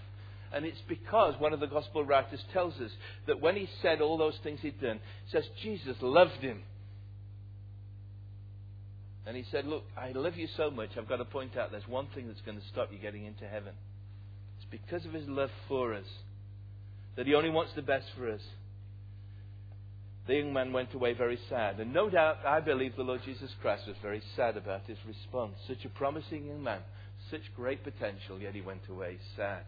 And 0.53 0.65
it's 0.65 0.81
because 0.89 1.35
one 1.39 1.53
of 1.53 1.61
the 1.61 1.67
gospel 1.67 2.05
writers 2.05 2.41
tells 2.53 2.75
us 2.75 2.91
that 3.27 3.41
when 3.41 3.57
he 3.57 3.69
said 3.81 4.01
all 4.01 4.19
those 4.19 4.39
things 4.43 4.61
he'd 4.61 4.81
done, 4.81 5.01
says 5.31 5.45
Jesus 5.63 5.97
loved 6.01 6.41
him. 6.41 6.63
And 9.27 9.37
he 9.37 9.45
said, 9.51 9.67
Look, 9.67 9.85
I 9.97 10.13
love 10.13 10.37
you 10.37 10.49
so 10.57 10.71
much, 10.71 10.91
I've 10.97 11.09
got 11.09 11.17
to 11.17 11.25
point 11.25 11.57
out 11.57 11.71
there's 11.71 11.87
one 11.87 12.09
thing 12.15 12.27
that's 12.27 12.41
going 12.41 12.59
to 12.59 12.67
stop 12.73 12.89
you 12.93 12.99
getting 12.99 13.25
into 13.25 13.47
heaven. 13.47 13.73
It's 14.59 14.67
because 14.71 15.07
of 15.07 15.13
his 15.13 15.29
love 15.29 15.51
for 15.69 15.95
us, 15.95 16.07
that 17.17 17.27
he 17.27 17.35
only 17.35 17.51
wants 17.51 17.73
the 17.75 17.83
best 17.83 18.07
for 18.17 18.31
us. 18.31 18.41
The 20.27 20.35
young 20.35 20.53
man 20.53 20.73
went 20.73 20.95
away 20.95 21.15
very 21.15 21.39
sad. 21.49 21.81
And 21.81 21.93
no 21.93 22.09
doubt, 22.09 22.39
I 22.47 22.61
believe 22.61 22.97
the 22.97 23.03
Lord 23.03 23.23
Jesus 23.25 23.51
Christ 23.61 23.89
was 23.89 23.97
very 24.03 24.23
sad 24.37 24.57
about 24.57 24.87
his 24.87 24.99
response. 25.07 25.55
Such 25.67 25.85
a 25.85 25.89
promising 25.89 26.47
young 26.47 26.63
man, 26.63 26.81
such 27.31 27.41
great 27.57 27.83
potential, 27.83 28.39
yet 28.41 28.55
he 28.55 28.61
went 28.61 28.83
away 28.89 29.19
sad. 29.37 29.63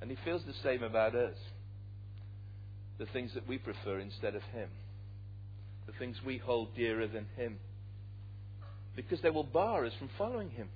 And 0.00 0.10
he 0.10 0.16
feels 0.24 0.42
the 0.46 0.54
same 0.62 0.82
about 0.82 1.14
us 1.14 1.36
the 2.98 3.06
things 3.06 3.32
that 3.34 3.46
we 3.46 3.58
prefer 3.58 3.98
instead 3.98 4.34
of 4.34 4.42
him 4.44 4.68
the 5.86 5.92
things 5.98 6.16
we 6.24 6.38
hold 6.38 6.74
dearer 6.76 7.06
than 7.06 7.26
Him. 7.36 7.58
Because 8.94 9.20
they 9.20 9.30
will 9.30 9.44
bar 9.44 9.84
us 9.84 9.92
from 9.98 10.10
following 10.16 10.50
Him. 10.50 10.68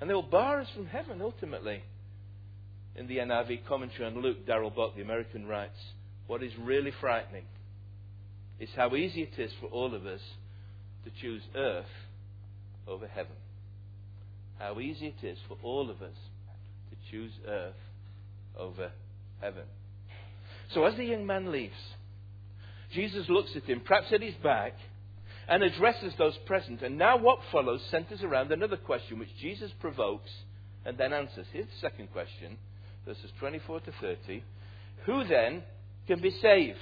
And 0.00 0.10
they 0.10 0.14
will 0.14 0.22
bar 0.22 0.60
us 0.60 0.68
from 0.74 0.86
heaven 0.86 1.20
ultimately. 1.22 1.82
In 2.94 3.06
the 3.06 3.18
NIV 3.18 3.66
commentary 3.66 4.06
on 4.06 4.20
Luke, 4.22 4.46
Darrell 4.46 4.70
Bock, 4.70 4.96
the 4.96 5.02
American, 5.02 5.46
writes 5.46 5.78
What 6.26 6.42
is 6.42 6.52
really 6.58 6.92
frightening 7.00 7.44
is 8.58 8.70
how 8.74 8.94
easy 8.96 9.22
it 9.22 9.38
is 9.38 9.50
for 9.60 9.66
all 9.66 9.94
of 9.94 10.06
us 10.06 10.20
to 11.04 11.10
choose 11.20 11.42
earth 11.54 11.84
over 12.88 13.06
heaven. 13.06 13.36
How 14.58 14.80
easy 14.80 15.14
it 15.20 15.26
is 15.26 15.38
for 15.46 15.58
all 15.62 15.90
of 15.90 16.00
us 16.00 16.16
to 16.90 17.10
choose 17.10 17.32
earth 17.46 17.74
over 18.58 18.90
heaven. 19.40 19.64
So 20.72 20.84
as 20.84 20.96
the 20.96 21.04
young 21.04 21.26
man 21.26 21.52
leaves, 21.52 21.74
Jesus 22.92 23.28
looks 23.28 23.50
at 23.56 23.64
him, 23.64 23.80
perhaps 23.84 24.12
at 24.12 24.22
his 24.22 24.34
back, 24.42 24.74
and 25.48 25.62
addresses 25.62 26.12
those 26.18 26.36
present. 26.46 26.82
And 26.82 26.98
now 26.98 27.16
what 27.16 27.38
follows 27.52 27.80
centers 27.90 28.22
around 28.22 28.50
another 28.50 28.76
question 28.76 29.18
which 29.18 29.36
Jesus 29.40 29.70
provokes 29.80 30.30
and 30.84 30.96
then 30.98 31.12
answers. 31.12 31.46
Here's 31.52 31.66
the 31.66 31.80
second 31.80 32.12
question, 32.12 32.56
verses 33.04 33.30
24 33.38 33.80
to 33.80 33.92
30. 34.00 34.42
Who 35.04 35.24
then 35.24 35.62
can 36.06 36.20
be 36.20 36.30
saved. 36.42 36.78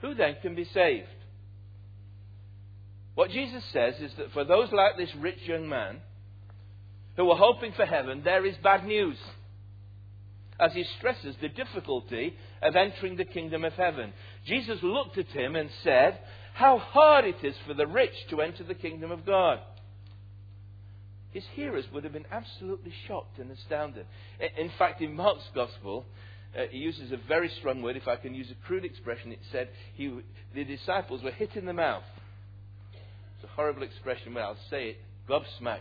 Who 0.00 0.14
then 0.14 0.36
can 0.42 0.54
be 0.54 0.64
saved? 0.64 1.06
What 3.14 3.30
Jesus 3.30 3.62
says 3.72 3.94
is 4.00 4.12
that 4.16 4.32
for 4.32 4.44
those 4.44 4.72
like 4.72 4.96
this 4.96 5.14
rich 5.16 5.40
young 5.42 5.68
man 5.68 5.98
who 7.16 7.30
are 7.30 7.36
hoping 7.36 7.72
for 7.72 7.84
heaven, 7.84 8.22
there 8.24 8.46
is 8.46 8.54
bad 8.62 8.86
news. 8.86 9.18
As 10.62 10.72
he 10.72 10.84
stresses 10.98 11.34
the 11.40 11.48
difficulty 11.48 12.36
of 12.62 12.76
entering 12.76 13.16
the 13.16 13.24
kingdom 13.24 13.64
of 13.64 13.72
heaven. 13.72 14.12
Jesus 14.46 14.78
looked 14.80 15.18
at 15.18 15.26
him 15.26 15.56
and 15.56 15.68
said, 15.82 16.20
How 16.54 16.78
hard 16.78 17.24
it 17.24 17.42
is 17.42 17.56
for 17.66 17.74
the 17.74 17.86
rich 17.86 18.14
to 18.30 18.40
enter 18.40 18.62
the 18.62 18.74
kingdom 18.74 19.10
of 19.10 19.26
God. 19.26 19.58
His 21.32 21.42
hearers 21.54 21.86
would 21.92 22.04
have 22.04 22.12
been 22.12 22.26
absolutely 22.30 22.92
shocked 23.08 23.40
and 23.40 23.50
astounded. 23.50 24.06
In 24.56 24.70
fact, 24.78 25.00
in 25.00 25.16
Mark's 25.16 25.48
Gospel, 25.52 26.04
uh, 26.56 26.66
he 26.70 26.78
uses 26.78 27.10
a 27.10 27.16
very 27.26 27.50
strong 27.58 27.82
word. 27.82 27.96
If 27.96 28.06
I 28.06 28.14
can 28.14 28.32
use 28.32 28.50
a 28.50 28.66
crude 28.66 28.84
expression, 28.84 29.32
it 29.32 29.40
said 29.50 29.68
he, 29.94 30.16
the 30.54 30.62
disciples 30.62 31.24
were 31.24 31.32
hit 31.32 31.56
in 31.56 31.66
the 31.66 31.72
mouth. 31.72 32.04
It's 32.92 33.50
a 33.50 33.54
horrible 33.56 33.82
expression, 33.82 34.34
but 34.34 34.42
I'll 34.42 34.56
say 34.70 34.90
it 34.90 34.96
gobsmacked 35.28 35.80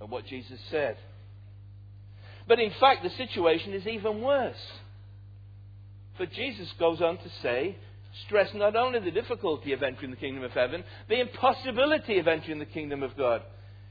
at 0.00 0.08
what 0.08 0.24
Jesus 0.24 0.58
said. 0.70 0.96
But 2.52 2.60
in 2.60 2.72
fact, 2.78 3.02
the 3.02 3.08
situation 3.08 3.72
is 3.72 3.86
even 3.86 4.20
worse. 4.20 4.62
For 6.18 6.26
Jesus 6.26 6.70
goes 6.78 7.00
on 7.00 7.16
to 7.16 7.30
say, 7.42 7.78
stress 8.26 8.50
not 8.52 8.76
only 8.76 9.00
the 9.00 9.10
difficulty 9.10 9.72
of 9.72 9.82
entering 9.82 10.10
the 10.10 10.18
kingdom 10.18 10.44
of 10.44 10.50
heaven, 10.50 10.84
the 11.08 11.22
impossibility 11.22 12.18
of 12.18 12.28
entering 12.28 12.58
the 12.58 12.66
kingdom 12.66 13.02
of 13.02 13.16
God. 13.16 13.40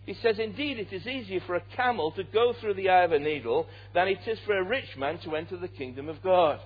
He 0.05 0.13
says, 0.21 0.37
Indeed, 0.37 0.77
it 0.77 0.93
is 0.93 1.07
easier 1.07 1.39
for 1.47 1.55
a 1.55 1.63
camel 1.75 2.11
to 2.11 2.23
go 2.23 2.53
through 2.61 2.75
the 2.75 2.89
eye 2.89 3.03
of 3.03 3.13
a 3.13 3.17
needle 3.17 3.65
than 3.95 4.07
it 4.07 4.19
is 4.27 4.37
for 4.45 4.55
a 4.55 4.63
rich 4.63 4.95
man 4.95 5.17
to 5.23 5.35
enter 5.35 5.57
the 5.57 5.67
kingdom 5.67 6.07
of 6.07 6.21
God. 6.21 6.59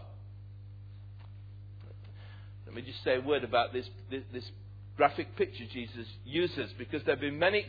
Let 2.65 2.75
me 2.75 2.81
just 2.81 3.05
say 3.05 3.15
a 3.15 3.21
word 3.21 3.45
about 3.45 3.71
this, 3.71 3.86
this, 4.12 4.23
this 4.34 4.51
graphic 4.97 5.34
picture 5.38 5.63
Jesus 5.71 6.08
uses, 6.25 6.71
because 6.77 7.05
there 7.05 7.15
have 7.15 7.21
been 7.21 7.39
many 7.39 7.65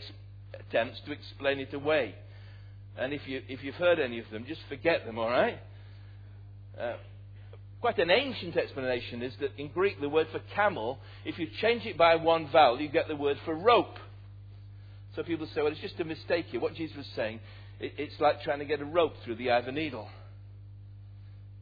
attempts 0.53 1.01
to 1.07 1.13
explain 1.13 1.61
it 1.61 1.73
away. 1.73 2.17
And 2.99 3.13
if, 3.13 3.23
you, 3.27 3.43
if 3.49 3.63
you've 3.63 3.75
heard 3.75 3.99
any 3.99 4.19
of 4.19 4.27
them, 4.31 4.45
just 4.47 4.61
forget 4.69 5.05
them, 5.05 5.19
all 5.19 5.29
right? 5.29 5.59
Uh, 6.81 6.95
quite 7.81 7.99
an 7.99 8.11
ancient 8.11 8.57
explanation 8.57 9.23
is 9.23 9.35
that 9.41 9.51
in 9.59 9.69
Greek, 9.69 10.01
the 10.01 10.09
word 10.09 10.29
for 10.33 10.41
camel, 10.55 10.99
if 11.25 11.39
you 11.39 11.47
change 11.61 11.85
it 11.85 11.99
by 11.99 12.17
one 12.17 12.49
vowel, 12.51 12.81
you 12.81 12.89
get 12.89 13.09
the 13.09 13.17
word 13.17 13.39
for 13.45 13.55
rope. 13.55 13.97
So 15.15 15.23
people 15.23 15.47
say, 15.55 15.63
well, 15.63 15.73
it's 15.73 15.81
just 15.81 16.01
a 16.01 16.05
mistake 16.05 16.47
here. 16.51 16.61
What 16.61 16.75
Jesus 16.75 16.97
was 16.97 17.07
saying, 17.15 17.41
it, 17.81 17.93
it's 17.99 18.21
like 18.21 18.43
trying 18.43 18.59
to 18.61 18.65
get 18.65 18.81
a 18.81 18.85
rope 18.85 19.15
through 19.25 19.37
the 19.37 19.51
eye 19.51 19.59
of 19.59 19.67
a 19.67 19.73
needle. 19.73 20.09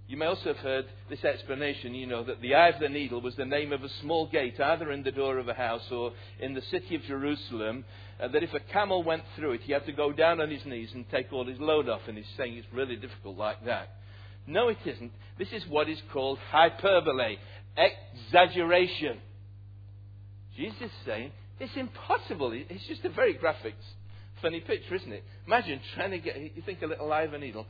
You 0.06 0.18
may 0.18 0.26
also 0.26 0.52
have 0.52 0.58
heard 0.58 0.84
this 1.08 1.24
explanation, 1.24 1.94
you 1.94 2.06
know, 2.06 2.24
that 2.24 2.42
the 2.42 2.54
eye 2.54 2.68
of 2.68 2.80
the 2.80 2.90
needle 2.90 3.22
was 3.22 3.36
the 3.36 3.46
name 3.46 3.72
of 3.72 3.82
a 3.82 3.88
small 4.02 4.26
gate, 4.26 4.60
either 4.60 4.92
in 4.92 5.02
the 5.02 5.10
door 5.10 5.38
of 5.38 5.48
a 5.48 5.54
house 5.54 5.90
or 5.90 6.12
in 6.38 6.52
the 6.52 6.60
city 6.70 6.94
of 6.94 7.02
Jerusalem, 7.04 7.86
and 8.20 8.34
that 8.34 8.42
if 8.42 8.52
a 8.52 8.60
camel 8.60 9.02
went 9.02 9.22
through 9.34 9.52
it, 9.52 9.62
he 9.62 9.72
had 9.72 9.86
to 9.86 9.92
go 9.92 10.12
down 10.12 10.42
on 10.42 10.50
his 10.50 10.64
knees 10.66 10.90
and 10.92 11.08
take 11.10 11.32
all 11.32 11.46
his 11.46 11.58
load 11.58 11.88
off, 11.88 12.02
and 12.06 12.18
he's 12.18 12.26
saying 12.36 12.54
it's 12.54 12.66
really 12.72 12.96
difficult 12.96 13.38
like 13.38 13.64
that. 13.64 13.88
No, 14.46 14.68
it 14.68 14.76
isn't. 14.84 15.12
This 15.38 15.48
is 15.52 15.66
what 15.68 15.88
is 15.88 15.98
called 16.12 16.38
hyperbole, 16.50 17.38
exaggeration. 17.76 19.18
Jesus 20.54 20.82
is 20.82 20.90
saying 21.06 21.32
it's 21.58 21.76
impossible. 21.76 22.52
It's 22.52 22.86
just 22.86 23.04
a 23.04 23.08
very 23.08 23.32
graphic, 23.32 23.74
funny 24.42 24.60
picture, 24.60 24.96
isn't 24.96 25.12
it? 25.12 25.24
Imagine 25.46 25.80
trying 25.94 26.10
to 26.10 26.18
get, 26.18 26.36
you 26.38 26.62
think 26.66 26.82
a 26.82 26.86
little 26.86 27.10
eye 27.10 27.22
of 27.22 27.32
a 27.32 27.38
needle, 27.38 27.66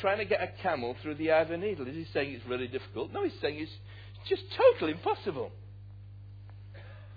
trying 0.00 0.18
to 0.18 0.24
get 0.24 0.40
a 0.42 0.50
camel 0.62 0.96
through 1.02 1.16
the 1.16 1.30
eye 1.32 1.40
of 1.40 1.50
a 1.50 1.56
needle. 1.56 1.86
Is 1.86 1.94
he 1.94 2.06
saying 2.12 2.32
it's 2.34 2.46
really 2.46 2.68
difficult? 2.68 3.12
No, 3.12 3.24
he's 3.24 3.32
saying 3.40 3.58
it's 3.58 3.72
just 4.28 4.42
totally 4.56 4.92
impossible. 4.92 5.50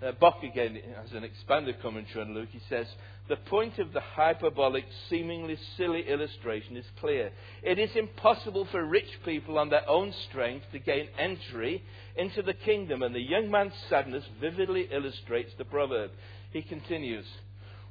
Uh, 0.02 0.12
Bock 0.20 0.42
again, 0.42 0.76
has 1.00 1.12
an 1.12 1.22
expanded 1.22 1.80
commentary 1.80 2.24
on 2.24 2.34
Luke, 2.34 2.48
he 2.50 2.60
says, 2.68 2.86
the 3.28 3.36
point 3.36 3.78
of 3.78 3.92
the 3.92 4.00
hyperbolic, 4.00 4.84
seemingly 5.08 5.56
silly 5.76 6.08
illustration 6.08 6.76
is 6.76 6.84
clear. 6.98 7.30
It 7.62 7.78
is 7.78 7.90
impossible 7.94 8.66
for 8.72 8.84
rich 8.84 9.06
people 9.24 9.58
on 9.58 9.68
their 9.68 9.88
own 9.88 10.12
strength 10.28 10.66
to 10.72 10.80
gain 10.80 11.06
entry 11.16 11.84
into 12.16 12.42
the 12.42 12.52
kingdom, 12.52 13.02
and 13.02 13.14
the 13.14 13.20
young 13.20 13.48
man's 13.48 13.74
sadness 13.88 14.24
vividly 14.40 14.88
illustrates 14.90 15.52
the 15.56 15.64
proverb. 15.64 16.10
He 16.50 16.62
continues, 16.62 17.26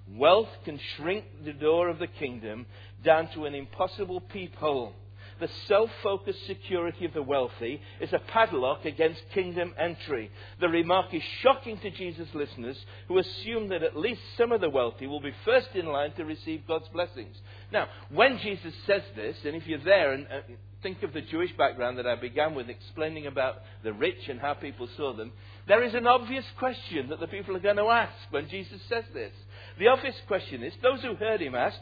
Wealth 0.10 0.50
can 0.66 0.80
shrink 0.96 1.26
the 1.46 1.54
door 1.54 1.90
of 1.90 2.00
the 2.00 2.08
kingdom 2.08 2.66
down 3.04 3.30
to 3.34 3.46
an 3.46 3.56
impossible 3.56 4.22
peephole 4.22 4.94
the 5.42 5.50
self 5.68 5.90
focused 6.04 6.46
security 6.46 7.04
of 7.04 7.14
the 7.14 7.24
wealthy 7.24 7.82
is 8.00 8.14
a 8.14 8.20
padlock 8.20 8.86
against 8.86 9.22
kingdom 9.34 9.74
entry. 9.78 10.30
The 10.62 10.70
remark 10.70 11.14
is 11.14 11.24
shocking 11.42 11.80
to 11.80 11.90
Jesus' 11.90 12.30
listeners 12.34 12.78
who 13.08 13.18
assume 13.18 13.70
that 13.70 13.82
at 13.82 13.98
least 13.98 14.22
some 14.38 14.52
of 14.52 14.62
the 14.62 14.70
wealthy 14.70 15.08
will 15.08 15.20
be 15.20 15.34
first 15.44 15.70
in 15.74 15.88
line 15.88 16.14
to 16.14 16.26
receive 16.26 16.68
God's 16.68 16.88
blessings. 16.90 17.36
Now, 17.74 17.88
when 18.10 18.38
Jesus 18.38 18.74
says 18.86 19.02
this, 19.16 19.36
and 19.44 19.56
if 19.56 19.66
you're 19.66 19.84
there 19.84 20.14
and 20.14 20.28
uh, 20.28 20.42
think 20.84 21.04
of 21.04 21.13
the 21.13 21.22
Jewish 21.22 21.52
background 21.58 21.98
that 21.98 22.08
I 22.08 22.15
began 22.15 22.56
with 22.56 22.70
explaining 22.70 23.28
about 23.28 23.56
the 23.84 23.94
rich 23.94 24.28
and 24.30 24.39
how 24.39 24.54
people 24.54 24.88
saw 24.98 25.15
them, 25.15 25.32
there 25.67 25.84
is 25.84 25.94
an 25.94 26.08
obvious 26.08 26.46
question 26.58 27.10
that 27.10 27.20
the 27.20 27.28
people 27.28 27.56
are 27.56 27.60
going 27.60 27.78
to 27.78 27.84
ask 27.84 28.13
when 28.32 28.50
Jesus 28.50 28.82
says 28.89 29.04
this. 29.13 29.32
The 29.80 29.88
obvious 29.88 30.15
question 30.28 30.63
is 30.63 30.74
those 30.82 31.02
who 31.02 31.15
heard 31.15 31.41
him 31.41 31.56
asked, 31.56 31.80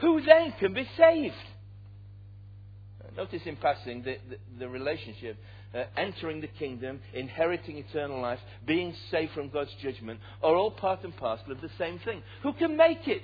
who 0.00 0.20
then 0.22 0.54
can 0.58 0.74
be 0.74 0.88
saved? 0.96 1.34
Notice 3.16 3.42
in 3.46 3.56
passing 3.56 4.02
the, 4.02 4.16
the, 4.28 4.36
the 4.58 4.68
relationship. 4.68 5.36
Uh, 5.74 5.84
entering 5.96 6.40
the 6.40 6.46
kingdom, 6.46 7.00
inheriting 7.12 7.76
eternal 7.76 8.22
life, 8.22 8.38
being 8.66 8.94
saved 9.10 9.32
from 9.32 9.50
God's 9.50 9.74
judgment 9.82 10.20
are 10.42 10.54
all 10.54 10.70
part 10.70 11.02
and 11.04 11.14
parcel 11.16 11.52
of 11.52 11.60
the 11.60 11.68
same 11.76 11.98
thing. 11.98 12.22
Who 12.44 12.54
can 12.54 12.76
make 12.76 13.06
it? 13.08 13.22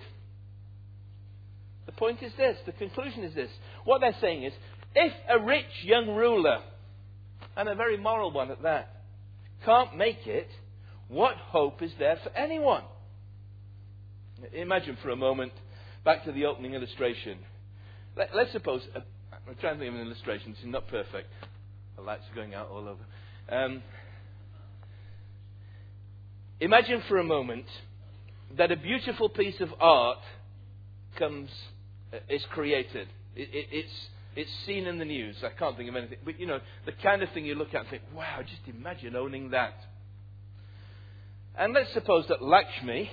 The 1.87 1.93
point 1.93 2.23
is 2.23 2.33
this, 2.37 2.59
the 2.67 2.73
conclusion 2.73 3.25
is 3.25 3.35
this. 3.35 3.51
What 3.85 4.01
they're 4.01 4.17
saying 4.21 4.45
is 4.45 4.53
if 4.95 5.13
a 5.29 5.39
rich 5.39 5.67
young 5.85 6.09
ruler, 6.15 6.61
and 7.57 7.69
a 7.69 7.75
very 7.75 7.97
moral 7.97 8.31
one 8.31 8.51
at 8.51 8.63
that, 8.63 9.03
can't 9.65 9.97
make 9.97 10.27
it, 10.27 10.49
what 11.09 11.37
hope 11.37 11.83
is 11.83 11.93
there 11.99 12.19
for 12.23 12.31
anyone? 12.31 12.83
Imagine 14.53 14.97
for 15.03 15.11
a 15.11 15.17
moment, 15.17 15.53
back 16.05 16.25
to 16.25 16.33
the 16.33 16.47
opening 16.47 16.75
illustration. 16.75 17.39
Let, 18.17 18.33
us 18.35 18.49
suppose 18.53 18.83
I'm 18.95 19.55
trying 19.61 19.75
to 19.75 19.81
think 19.81 19.95
of 19.95 20.01
an 20.01 20.07
illustration. 20.07 20.53
It's 20.53 20.61
not 20.65 20.89
perfect. 20.89 21.29
The 21.97 22.03
lights 22.03 22.25
are 22.31 22.35
going 22.35 22.55
out 22.55 22.69
all 22.69 22.89
over. 22.89 23.05
Um, 23.49 23.83
imagine 26.61 27.03
for 27.09 27.19
a 27.19 27.25
moment 27.25 27.67
that 28.57 28.73
a 28.73 28.77
beautiful 28.77 29.29
piece 29.29 29.61
of 29.61 29.69
art 29.81 30.19
comes, 31.19 31.51
uh, 32.13 32.19
is 32.29 32.43
created. 32.51 33.09
It, 33.35 33.49
it, 33.53 33.67
it's, 33.71 33.93
it's 34.37 34.51
seen 34.67 34.87
in 34.87 34.99
the 34.99 35.05
news. 35.05 35.37
I 35.45 35.51
can't 35.51 35.77
think 35.77 35.89
of 35.89 35.97
anything. 35.97 36.19
But, 36.25 36.41
you 36.41 36.47
know, 36.47 36.61
the 36.87 36.93
kind 36.93 37.23
of 37.23 37.31
thing 37.31 37.45
you 37.45 37.55
look 37.55 37.75
at 37.75 37.83
and 37.83 37.89
think, 37.91 38.03
wow, 38.15 38.41
just 38.43 38.63
imagine 38.67 39.17
owning 39.17 39.51
that. 39.51 39.75
And 41.57 41.75
let's 41.75 41.93
suppose 41.93 42.27
that 42.29 42.43
Lakshmi, 42.43 43.11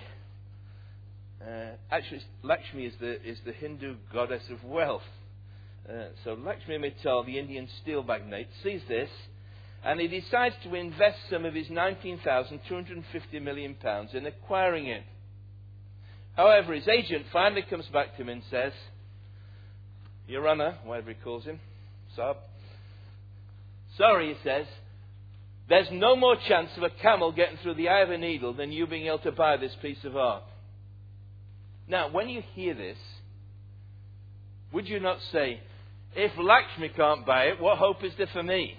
uh, 1.42 1.72
actually, 1.92 2.22
Lakshmi 2.44 2.86
is 2.86 2.94
the, 3.00 3.22
is 3.28 3.38
the 3.46 3.52
Hindu 3.52 3.96
goddess 4.14 4.44
of 4.50 4.64
wealth. 4.64 5.02
Uh, 5.90 6.06
so 6.24 6.34
Lakshmi 6.34 6.78
Mittal, 6.78 7.26
the 7.26 7.38
Indian 7.38 7.68
steel 7.82 8.04
magnate, 8.04 8.48
sees 8.64 8.82
this 8.88 9.10
and 9.84 10.00
he 10.00 10.08
decides 10.08 10.56
to 10.64 10.76
invest 10.76 11.18
some 11.30 11.46
of 11.46 11.54
his 11.54 11.70
19,250 11.70 13.40
million 13.40 13.76
pounds 13.76 14.14
in 14.14 14.26
acquiring 14.26 14.88
it. 14.88 15.04
However, 16.36 16.74
his 16.74 16.88
agent 16.88 17.26
finally 17.32 17.62
comes 17.62 17.86
back 17.88 18.16
to 18.16 18.22
him 18.22 18.30
and 18.30 18.44
says, 18.50 18.74
Your 20.30 20.48
Honour, 20.48 20.78
whatever 20.86 21.10
he 21.10 21.16
calls 21.24 21.44
him, 21.44 21.60
Sahib, 22.16 22.38
sorry, 23.98 24.30
he 24.30 24.36
says, 24.44 24.68
there's 25.68 25.88
no 25.92 26.16
more 26.16 26.36
chance 26.48 26.70
of 26.78 26.84
a 26.84 26.90
camel 27.02 27.32
getting 27.32 27.58
through 27.64 27.74
the 27.74 27.90
eye 27.90 28.02
of 28.02 28.12
a 28.12 28.18
needle 28.18 28.54
than 28.54 28.72
you 28.72 28.86
being 28.86 29.08
able 29.08 29.20
to 29.20 29.32
buy 29.32 29.58
this 29.58 29.76
piece 29.82 30.04
of 30.04 30.16
art. 30.16 30.44
Now, 31.88 32.12
when 32.12 32.30
you 32.30 32.44
hear 32.54 32.76
this, 32.76 32.98
would 34.72 34.88
you 34.88 35.00
not 35.00 35.18
say, 35.32 35.62
if 36.16 36.32
Lakshmi 36.40 36.90
can't 36.90 37.26
buy 37.26 37.46
it, 37.46 37.60
what 37.60 37.80
hope 37.80 38.04
is 38.04 38.14
there 38.18 38.30
for 38.32 38.44
me? 38.44 38.78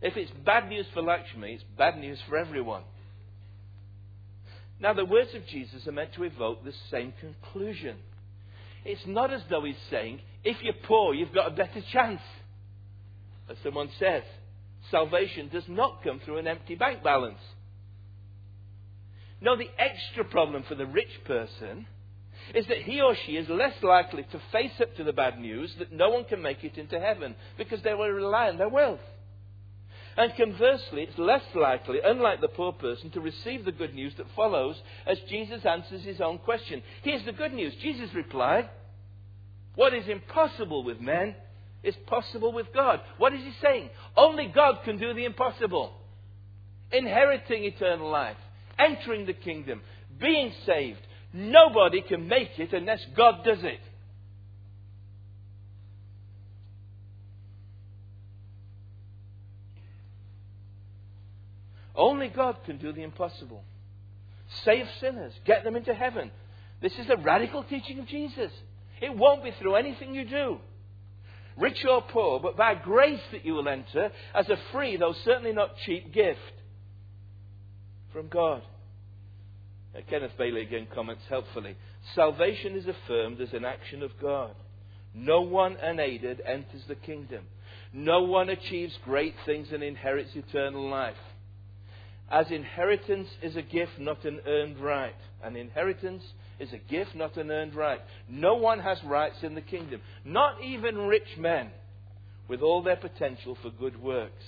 If 0.00 0.16
it's 0.16 0.32
bad 0.44 0.68
news 0.68 0.86
for 0.92 1.02
Lakshmi, 1.02 1.52
it's 1.52 1.64
bad 1.78 1.98
news 1.98 2.18
for 2.28 2.36
everyone. 2.36 2.82
Now, 4.82 4.92
the 4.92 5.04
words 5.04 5.30
of 5.34 5.46
Jesus 5.46 5.86
are 5.86 5.92
meant 5.92 6.12
to 6.14 6.24
evoke 6.24 6.64
the 6.64 6.72
same 6.90 7.14
conclusion. 7.20 7.96
It's 8.84 9.06
not 9.06 9.32
as 9.32 9.40
though 9.48 9.62
he's 9.62 9.76
saying, 9.90 10.20
if 10.42 10.56
you're 10.60 10.74
poor, 10.88 11.14
you've 11.14 11.32
got 11.32 11.46
a 11.46 11.54
better 11.54 11.80
chance. 11.92 12.20
As 13.48 13.56
someone 13.62 13.90
says, 14.00 14.24
salvation 14.90 15.48
does 15.52 15.62
not 15.68 16.02
come 16.02 16.20
through 16.24 16.38
an 16.38 16.48
empty 16.48 16.74
bank 16.74 17.04
balance. 17.04 17.38
No, 19.40 19.56
the 19.56 19.70
extra 19.78 20.24
problem 20.24 20.64
for 20.68 20.74
the 20.74 20.86
rich 20.86 21.20
person 21.26 21.86
is 22.52 22.66
that 22.66 22.78
he 22.78 23.00
or 23.00 23.14
she 23.24 23.36
is 23.36 23.48
less 23.48 23.80
likely 23.84 24.24
to 24.32 24.42
face 24.50 24.80
up 24.80 24.96
to 24.96 25.04
the 25.04 25.12
bad 25.12 25.38
news 25.38 25.72
that 25.78 25.92
no 25.92 26.10
one 26.10 26.24
can 26.24 26.42
make 26.42 26.64
it 26.64 26.76
into 26.76 26.98
heaven 26.98 27.36
because 27.56 27.80
they 27.82 27.94
will 27.94 28.08
rely 28.08 28.48
on 28.48 28.58
their 28.58 28.68
wealth. 28.68 29.00
And 30.16 30.34
conversely, 30.36 31.02
it's 31.02 31.18
less 31.18 31.42
likely, 31.54 31.98
unlike 32.04 32.40
the 32.40 32.48
poor 32.48 32.72
person, 32.72 33.10
to 33.10 33.20
receive 33.20 33.64
the 33.64 33.72
good 33.72 33.94
news 33.94 34.12
that 34.18 34.26
follows 34.36 34.76
as 35.06 35.18
Jesus 35.28 35.64
answers 35.64 36.02
his 36.02 36.20
own 36.20 36.38
question. 36.38 36.82
Here's 37.02 37.24
the 37.24 37.32
good 37.32 37.54
news 37.54 37.74
Jesus 37.80 38.14
replied, 38.14 38.68
What 39.74 39.94
is 39.94 40.06
impossible 40.08 40.84
with 40.84 41.00
men 41.00 41.34
is 41.82 41.94
possible 42.06 42.52
with 42.52 42.72
God. 42.72 43.00
What 43.18 43.32
is 43.34 43.40
he 43.40 43.52
saying? 43.60 43.90
Only 44.16 44.46
God 44.46 44.80
can 44.84 44.98
do 44.98 45.14
the 45.14 45.24
impossible. 45.24 45.92
Inheriting 46.92 47.64
eternal 47.64 48.10
life, 48.10 48.36
entering 48.78 49.26
the 49.26 49.32
kingdom, 49.32 49.80
being 50.20 50.52
saved. 50.66 51.00
Nobody 51.32 52.02
can 52.02 52.28
make 52.28 52.58
it 52.58 52.72
unless 52.72 53.00
God 53.16 53.42
does 53.44 53.62
it. 53.62 53.80
Only 61.94 62.28
God 62.28 62.56
can 62.64 62.78
do 62.78 62.92
the 62.92 63.02
impossible. 63.02 63.64
Save 64.64 64.86
sinners, 65.00 65.32
get 65.44 65.64
them 65.64 65.76
into 65.76 65.94
heaven. 65.94 66.30
This 66.80 66.92
is 66.98 67.06
the 67.06 67.16
radical 67.16 67.62
teaching 67.64 67.98
of 67.98 68.06
Jesus. 68.06 68.50
It 69.00 69.16
won't 69.16 69.44
be 69.44 69.52
through 69.58 69.76
anything 69.76 70.14
you 70.14 70.24
do, 70.24 70.58
rich 71.56 71.84
or 71.88 72.02
poor, 72.02 72.40
but 72.40 72.56
by 72.56 72.74
grace 72.74 73.20
that 73.32 73.44
you 73.44 73.54
will 73.54 73.68
enter 73.68 74.10
as 74.34 74.48
a 74.48 74.56
free, 74.72 74.96
though 74.96 75.14
certainly 75.24 75.52
not 75.52 75.76
cheap, 75.84 76.12
gift 76.12 76.38
from 78.12 78.28
God. 78.28 78.62
Uh, 79.96 80.00
Kenneth 80.08 80.32
Bailey 80.38 80.62
again 80.62 80.86
comments 80.94 81.22
helpfully 81.28 81.76
Salvation 82.14 82.76
is 82.76 82.86
affirmed 82.86 83.40
as 83.40 83.52
an 83.52 83.64
action 83.64 84.02
of 84.02 84.10
God. 84.20 84.54
No 85.14 85.42
one 85.42 85.76
unaided 85.76 86.40
enters 86.40 86.82
the 86.88 86.94
kingdom. 86.94 87.44
No 87.92 88.22
one 88.22 88.48
achieves 88.48 88.96
great 89.04 89.34
things 89.44 89.68
and 89.70 89.82
inherits 89.82 90.30
eternal 90.34 90.88
life 90.88 91.16
as 92.30 92.50
inheritance 92.50 93.28
is 93.42 93.56
a 93.56 93.62
gift, 93.62 93.92
not 93.98 94.24
an 94.24 94.40
earned 94.46 94.78
right. 94.78 95.14
An 95.42 95.56
inheritance 95.56 96.22
is 96.58 96.72
a 96.72 96.78
gift, 96.78 97.14
not 97.14 97.36
an 97.36 97.50
earned 97.50 97.74
right. 97.74 98.00
No 98.28 98.54
one 98.54 98.80
has 98.80 98.98
rights 99.04 99.36
in 99.42 99.54
the 99.54 99.60
kingdom, 99.60 100.00
not 100.24 100.62
even 100.62 100.96
rich 101.08 101.36
men 101.38 101.70
with 102.48 102.60
all 102.60 102.82
their 102.82 102.96
potential 102.96 103.56
for 103.62 103.70
good 103.70 104.00
works. 104.00 104.44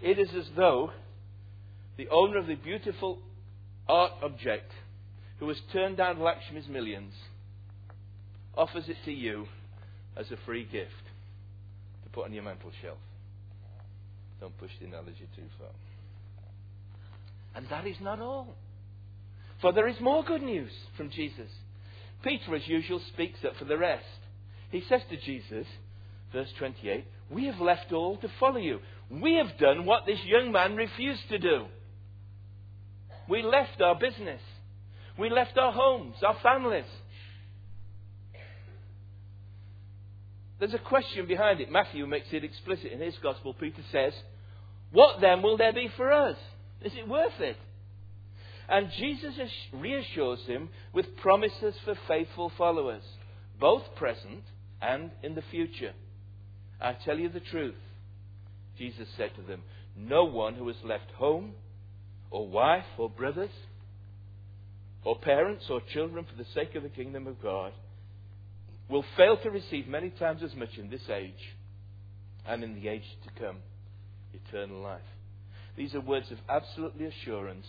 It 0.00 0.18
is 0.18 0.28
as 0.36 0.48
though 0.56 0.90
the 1.96 2.08
owner 2.08 2.38
of 2.38 2.46
the 2.46 2.54
beautiful 2.54 3.18
art 3.88 4.12
object 4.22 4.70
who 5.40 5.48
has 5.48 5.58
turned 5.72 5.96
down 5.96 6.20
Lakshmi's 6.20 6.68
millions 6.68 7.12
offers 8.56 8.88
it 8.88 8.96
to 9.04 9.12
you 9.12 9.46
as 10.16 10.30
a 10.30 10.36
free 10.44 10.64
gift 10.64 10.92
to 12.04 12.10
put 12.10 12.24
on 12.24 12.32
your 12.32 12.42
mantel 12.42 12.70
shelf. 12.82 12.98
Don't 14.40 14.56
push 14.58 14.70
the 14.80 14.86
analogy 14.86 15.28
too 15.34 15.42
far. 15.58 15.68
And 17.54 17.66
that 17.70 17.86
is 17.86 17.96
not 18.00 18.20
all. 18.20 18.54
For 19.60 19.72
there 19.72 19.88
is 19.88 20.00
more 20.00 20.22
good 20.22 20.42
news 20.42 20.70
from 20.96 21.10
Jesus. 21.10 21.50
Peter, 22.22 22.54
as 22.54 22.66
usual, 22.66 23.00
speaks 23.12 23.38
up 23.44 23.56
for 23.56 23.64
the 23.64 23.76
rest. 23.76 24.04
He 24.70 24.82
says 24.88 25.00
to 25.10 25.16
Jesus, 25.16 25.66
verse 26.32 26.48
28, 26.58 27.04
We 27.30 27.46
have 27.46 27.60
left 27.60 27.92
all 27.92 28.16
to 28.18 28.28
follow 28.38 28.58
you. 28.58 28.80
We 29.10 29.34
have 29.34 29.58
done 29.58 29.86
what 29.86 30.06
this 30.06 30.18
young 30.24 30.52
man 30.52 30.76
refused 30.76 31.28
to 31.30 31.38
do. 31.38 31.66
We 33.28 33.42
left 33.42 33.80
our 33.80 33.98
business. 33.98 34.40
We 35.18 35.30
left 35.30 35.58
our 35.58 35.72
homes, 35.72 36.16
our 36.24 36.36
families. 36.42 36.84
There's 40.58 40.74
a 40.74 40.78
question 40.78 41.26
behind 41.26 41.60
it. 41.60 41.70
Matthew 41.70 42.06
makes 42.06 42.28
it 42.32 42.44
explicit 42.44 42.92
in 42.92 43.00
his 43.00 43.14
gospel. 43.22 43.54
Peter 43.54 43.82
says, 43.92 44.12
What 44.90 45.20
then 45.20 45.42
will 45.42 45.56
there 45.56 45.72
be 45.72 45.88
for 45.96 46.12
us? 46.12 46.36
Is 46.82 46.92
it 46.94 47.08
worth 47.08 47.40
it? 47.40 47.56
And 48.68 48.90
Jesus 48.98 49.34
reassures 49.72 50.40
him 50.40 50.68
with 50.92 51.16
promises 51.18 51.74
for 51.84 51.94
faithful 52.06 52.52
followers, 52.58 53.02
both 53.58 53.82
present 53.96 54.42
and 54.82 55.10
in 55.22 55.34
the 55.34 55.44
future. 55.50 55.92
I 56.80 56.92
tell 57.04 57.18
you 57.18 57.28
the 57.28 57.40
truth. 57.40 57.74
Jesus 58.76 59.08
said 59.16 59.30
to 59.36 59.42
them, 59.42 59.62
No 59.96 60.24
one 60.24 60.54
who 60.54 60.68
has 60.68 60.76
left 60.84 61.10
home, 61.16 61.52
or 62.30 62.46
wife, 62.46 62.84
or 62.98 63.08
brothers, 63.08 63.50
or 65.04 65.18
parents, 65.18 65.64
or 65.70 65.80
children 65.92 66.26
for 66.28 66.36
the 66.36 66.48
sake 66.54 66.74
of 66.74 66.82
the 66.82 66.88
kingdom 66.88 67.26
of 67.26 67.40
God 67.42 67.72
will 68.88 69.04
fail 69.16 69.36
to 69.42 69.50
receive 69.50 69.86
many 69.86 70.10
times 70.10 70.42
as 70.42 70.54
much 70.54 70.76
in 70.78 70.88
this 70.88 71.08
age 71.08 71.56
and 72.46 72.64
in 72.64 72.74
the 72.74 72.88
age 72.88 73.02
to 73.24 73.42
come 73.42 73.56
eternal 74.32 74.80
life. 74.80 75.00
These 75.76 75.94
are 75.94 76.00
words 76.00 76.30
of 76.30 76.38
absolutely 76.48 77.06
assurance 77.06 77.66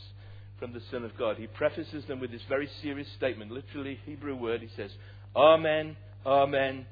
from 0.59 0.73
the 0.73 0.81
Son 0.91 1.03
of 1.03 1.17
God. 1.17 1.37
He 1.37 1.47
prefaces 1.47 2.05
them 2.05 2.19
with 2.19 2.31
this 2.31 2.41
very 2.49 2.69
serious 2.81 3.07
statement, 3.17 3.51
literally 3.51 3.99
Hebrew 4.05 4.35
word. 4.35 4.61
He 4.61 4.69
says, 4.75 4.91
Amen, 5.35 5.95
Amen, 6.25 6.85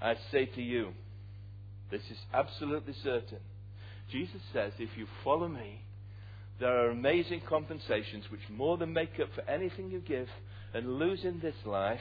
I 0.00 0.14
say 0.32 0.46
to 0.46 0.62
you. 0.62 0.92
This 1.90 2.02
is 2.10 2.18
absolutely 2.32 2.94
certain. 3.02 3.38
Jesus 4.10 4.40
says, 4.52 4.72
if 4.78 4.90
you 4.96 5.06
follow 5.22 5.48
me, 5.48 5.80
there 6.60 6.86
are 6.86 6.90
amazing 6.90 7.42
compensations 7.48 8.24
which 8.30 8.40
more 8.50 8.76
than 8.76 8.92
make 8.92 9.20
up 9.20 9.28
for 9.34 9.48
anything 9.48 9.90
you 9.90 10.00
give 10.00 10.28
and 10.72 10.98
lose 10.98 11.24
in 11.24 11.40
this 11.40 11.54
life 11.64 12.00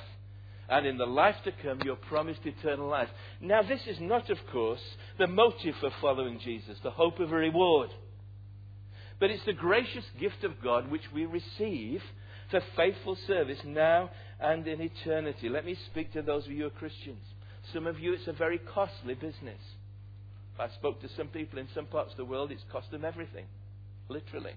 and 0.69 0.85
in 0.85 0.97
the 0.97 1.05
life 1.05 1.35
to 1.43 1.51
come 1.63 1.81
you're 1.83 1.95
promised 1.95 2.45
eternal 2.45 2.87
life. 2.87 3.09
Now, 3.41 3.61
this 3.61 3.81
is 3.87 3.97
not, 3.99 4.29
of 4.29 4.37
course, 4.51 4.81
the 5.17 5.27
motive 5.27 5.75
for 5.79 5.91
following 6.01 6.39
Jesus, 6.39 6.77
the 6.83 6.91
hope 6.91 7.19
of 7.19 7.31
a 7.31 7.35
reward. 7.35 7.89
But 9.19 9.29
it's 9.29 9.45
the 9.45 9.53
gracious 9.53 10.05
gift 10.19 10.43
of 10.43 10.61
God 10.63 10.89
which 10.89 11.11
we 11.13 11.25
receive 11.25 12.01
for 12.49 12.61
faithful 12.75 13.17
service 13.27 13.59
now 13.65 14.09
and 14.39 14.67
in 14.67 14.81
eternity. 14.81 15.49
Let 15.49 15.65
me 15.65 15.77
speak 15.91 16.13
to 16.13 16.21
those 16.21 16.45
of 16.45 16.51
you 16.51 16.59
who 16.59 16.67
are 16.67 16.71
Christians. 16.71 17.23
Some 17.73 17.87
of 17.87 17.99
you, 17.99 18.13
it's 18.13 18.27
a 18.27 18.33
very 18.33 18.57
costly 18.57 19.13
business. 19.13 19.59
I 20.59 20.69
spoke 20.75 21.01
to 21.01 21.09
some 21.17 21.27
people 21.27 21.59
in 21.59 21.67
some 21.73 21.85
parts 21.85 22.11
of 22.11 22.17
the 22.17 22.25
world, 22.25 22.51
it's 22.51 22.63
cost 22.71 22.91
them 22.91 23.05
everything, 23.05 23.45
literally. 24.07 24.53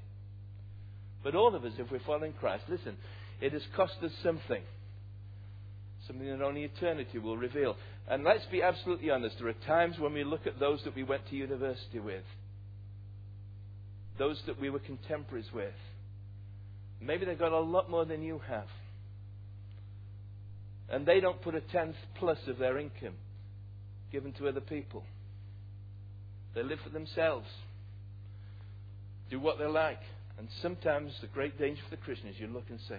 But 1.23 1.35
all 1.35 1.55
of 1.55 1.65
us, 1.65 1.73
if 1.79 1.91
we're 1.91 2.01
following 2.01 2.35
Christ, 2.35 2.65
listen, 2.69 2.97
it 3.41 3.53
has 3.53 3.63
cost 3.75 3.95
us 4.03 4.13
something 4.23 4.63
something 6.07 6.27
that 6.27 6.43
only 6.43 6.65
eternity 6.65 7.19
will 7.19 7.37
reveal. 7.37 7.77
And 8.09 8.25
let's 8.25 8.45
be 8.47 8.63
absolutely 8.63 9.11
honest, 9.11 9.37
there 9.39 9.49
are 9.49 9.67
times 9.67 9.99
when 9.99 10.13
we 10.13 10.25
look 10.25 10.47
at 10.47 10.61
those 10.61 10.83
that 10.85 10.95
we 10.95 11.03
went 11.03 11.29
to 11.29 11.37
university 11.37 11.99
with, 11.99 12.25
those 14.19 14.41
that 14.47 14.61
we 14.61 14.71
were 14.71 14.79
contemporaries 14.79 15.53
with. 15.53 15.75
Maybe 17.01 17.25
they've 17.25 17.39
got 17.39 17.53
a 17.53 17.61
lot 17.61 17.91
more 17.91 18.05
than 18.05 18.23
you 18.23 18.41
have. 18.49 18.69
And 20.89 21.05
they 21.05 21.21
don't 21.21 21.43
put 21.43 21.55
a 21.55 21.61
tenth 21.61 21.97
plus 22.19 22.39
of 22.47 22.59
their 22.59 22.79
income 22.79 23.15
given 24.13 24.33
to 24.35 24.49
other 24.49 24.61
people. 24.61 25.03
They 26.55 26.63
live 26.63 26.79
for 26.83 26.91
themselves, 26.91 27.49
do 29.31 29.41
what 29.41 29.59
they 29.59 29.67
like. 29.67 30.01
And 30.39 30.49
sometimes 30.63 31.13
the 31.21 31.27
great 31.27 31.59
danger 31.59 31.83
for 31.89 31.97
the 31.97 32.03
Christian 32.03 32.29
is 32.29 32.37
you 32.39 32.47
look 32.47 32.65
and 32.71 32.79
say, 32.89 32.99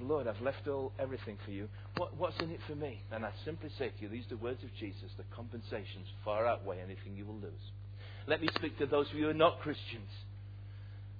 Lord, 0.00 0.26
I've 0.26 0.40
left 0.40 0.68
all 0.68 0.92
everything 0.98 1.38
for 1.44 1.50
you. 1.50 1.68
What, 1.96 2.16
what's 2.16 2.38
in 2.40 2.50
it 2.50 2.60
for 2.68 2.74
me? 2.74 3.02
And 3.12 3.24
I 3.24 3.30
simply 3.44 3.70
say 3.78 3.88
to 3.88 4.02
you, 4.02 4.08
these 4.08 4.26
are 4.26 4.36
the 4.36 4.42
words 4.42 4.62
of 4.62 4.70
Jesus. 4.78 5.10
The 5.16 5.24
compensations 5.34 6.06
far 6.24 6.46
outweigh 6.46 6.80
anything 6.80 7.16
you 7.16 7.26
will 7.26 7.36
lose. 7.36 7.64
Let 8.26 8.40
me 8.40 8.48
speak 8.54 8.78
to 8.78 8.86
those 8.86 9.08
of 9.10 9.16
you 9.16 9.24
who 9.24 9.30
are 9.30 9.34
not 9.34 9.60
Christians. 9.60 10.10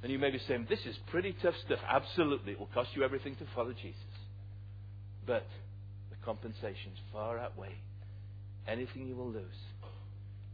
And 0.02 0.10
you 0.10 0.18
may 0.18 0.30
be 0.30 0.40
saying, 0.48 0.66
this 0.68 0.80
is 0.86 0.96
pretty 1.10 1.36
tough 1.42 1.54
stuff. 1.66 1.78
Absolutely. 1.88 2.52
It 2.52 2.58
will 2.58 2.70
cost 2.74 2.90
you 2.94 3.04
everything 3.04 3.36
to 3.36 3.46
follow 3.54 3.72
Jesus. 3.72 4.00
But 5.26 5.46
the 6.10 6.16
compensations 6.24 6.98
far 7.12 7.38
outweigh 7.38 7.76
anything 8.66 9.06
you 9.06 9.16
will 9.16 9.30
lose 9.30 9.44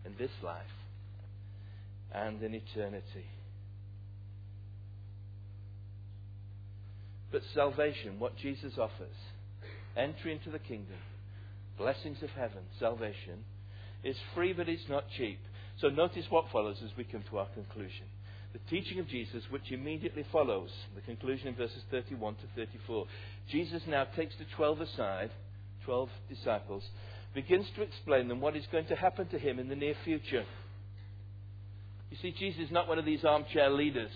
in 0.05 0.15
this 0.19 0.31
life 0.43 0.63
and 2.13 2.43
in 2.43 2.55
eternity. 2.55 3.27
But 7.31 7.43
salvation, 7.55 8.19
what 8.19 8.37
Jesus 8.37 8.73
offers, 8.79 9.15
entry 9.97 10.33
into 10.33 10.51
the 10.51 10.59
kingdom, 10.59 10.97
blessings 11.77 12.23
of 12.23 12.31
heaven, 12.31 12.63
salvation, 12.79 13.45
is 14.03 14.17
free, 14.35 14.53
but 14.53 14.69
it's 14.69 14.89
not 14.89 15.05
cheap. 15.17 15.39
So 15.81 15.89
notice 15.89 16.25
what 16.31 16.47
follows 16.53 16.79
as 16.85 16.91
we 16.97 17.05
come 17.05 17.25
to 17.31 17.39
our 17.39 17.49
conclusion. 17.55 18.07
The 18.53 18.61
teaching 18.71 18.99
of 18.99 19.09
Jesus, 19.09 19.45
which 19.51 19.71
immediately 19.71 20.25
follows 20.33 20.71
the 20.95 21.03
conclusion 21.03 21.49
in 21.49 21.55
verses 21.55 21.83
31 21.91 22.37
to 22.37 22.41
34. 22.57 23.07
Jesus 23.51 23.83
now 23.87 24.05
takes 24.17 24.35
the 24.39 24.47
12 24.57 24.81
aside, 24.81 25.31
12 25.85 26.09
disciples, 26.31 26.83
begins 27.35 27.67
to 27.77 27.83
explain 27.83 28.29
them 28.29 28.41
what 28.41 28.57
is 28.57 28.65
going 28.73 28.87
to 28.87 28.97
happen 28.97 29.29
to 29.29 29.39
him 29.39 29.59
in 29.59 29.69
the 29.69 29.77
near 29.77 29.95
future. 30.05 30.45
You 32.11 32.17
see, 32.23 32.35
Jesus 32.39 32.63
is 32.67 32.71
not 32.71 32.89
one 32.89 32.99
of 32.99 33.05
these 33.05 33.25
armchair 33.25 33.71
leaders 33.71 34.11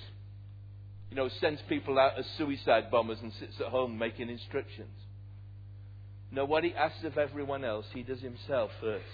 you 1.13 1.17
know, 1.17 1.29
sends 1.43 1.61
people 1.69 1.99
out 1.99 2.19
as 2.19 2.25
suicide 2.39 2.91
bombers 2.91 3.19
and 3.21 3.35
sits 3.39 3.53
at 3.61 3.67
home 3.67 3.99
making 3.99 4.31
instructions. 4.31 4.97
No, 6.31 6.47
what 6.47 6.65
he 6.65 6.75
asks 6.75 7.05
of 7.05 7.19
everyone 7.19 7.67
else, 7.67 7.85
he 7.93 8.03
does 8.03 8.23
himself 8.23 8.71
first. 8.81 9.05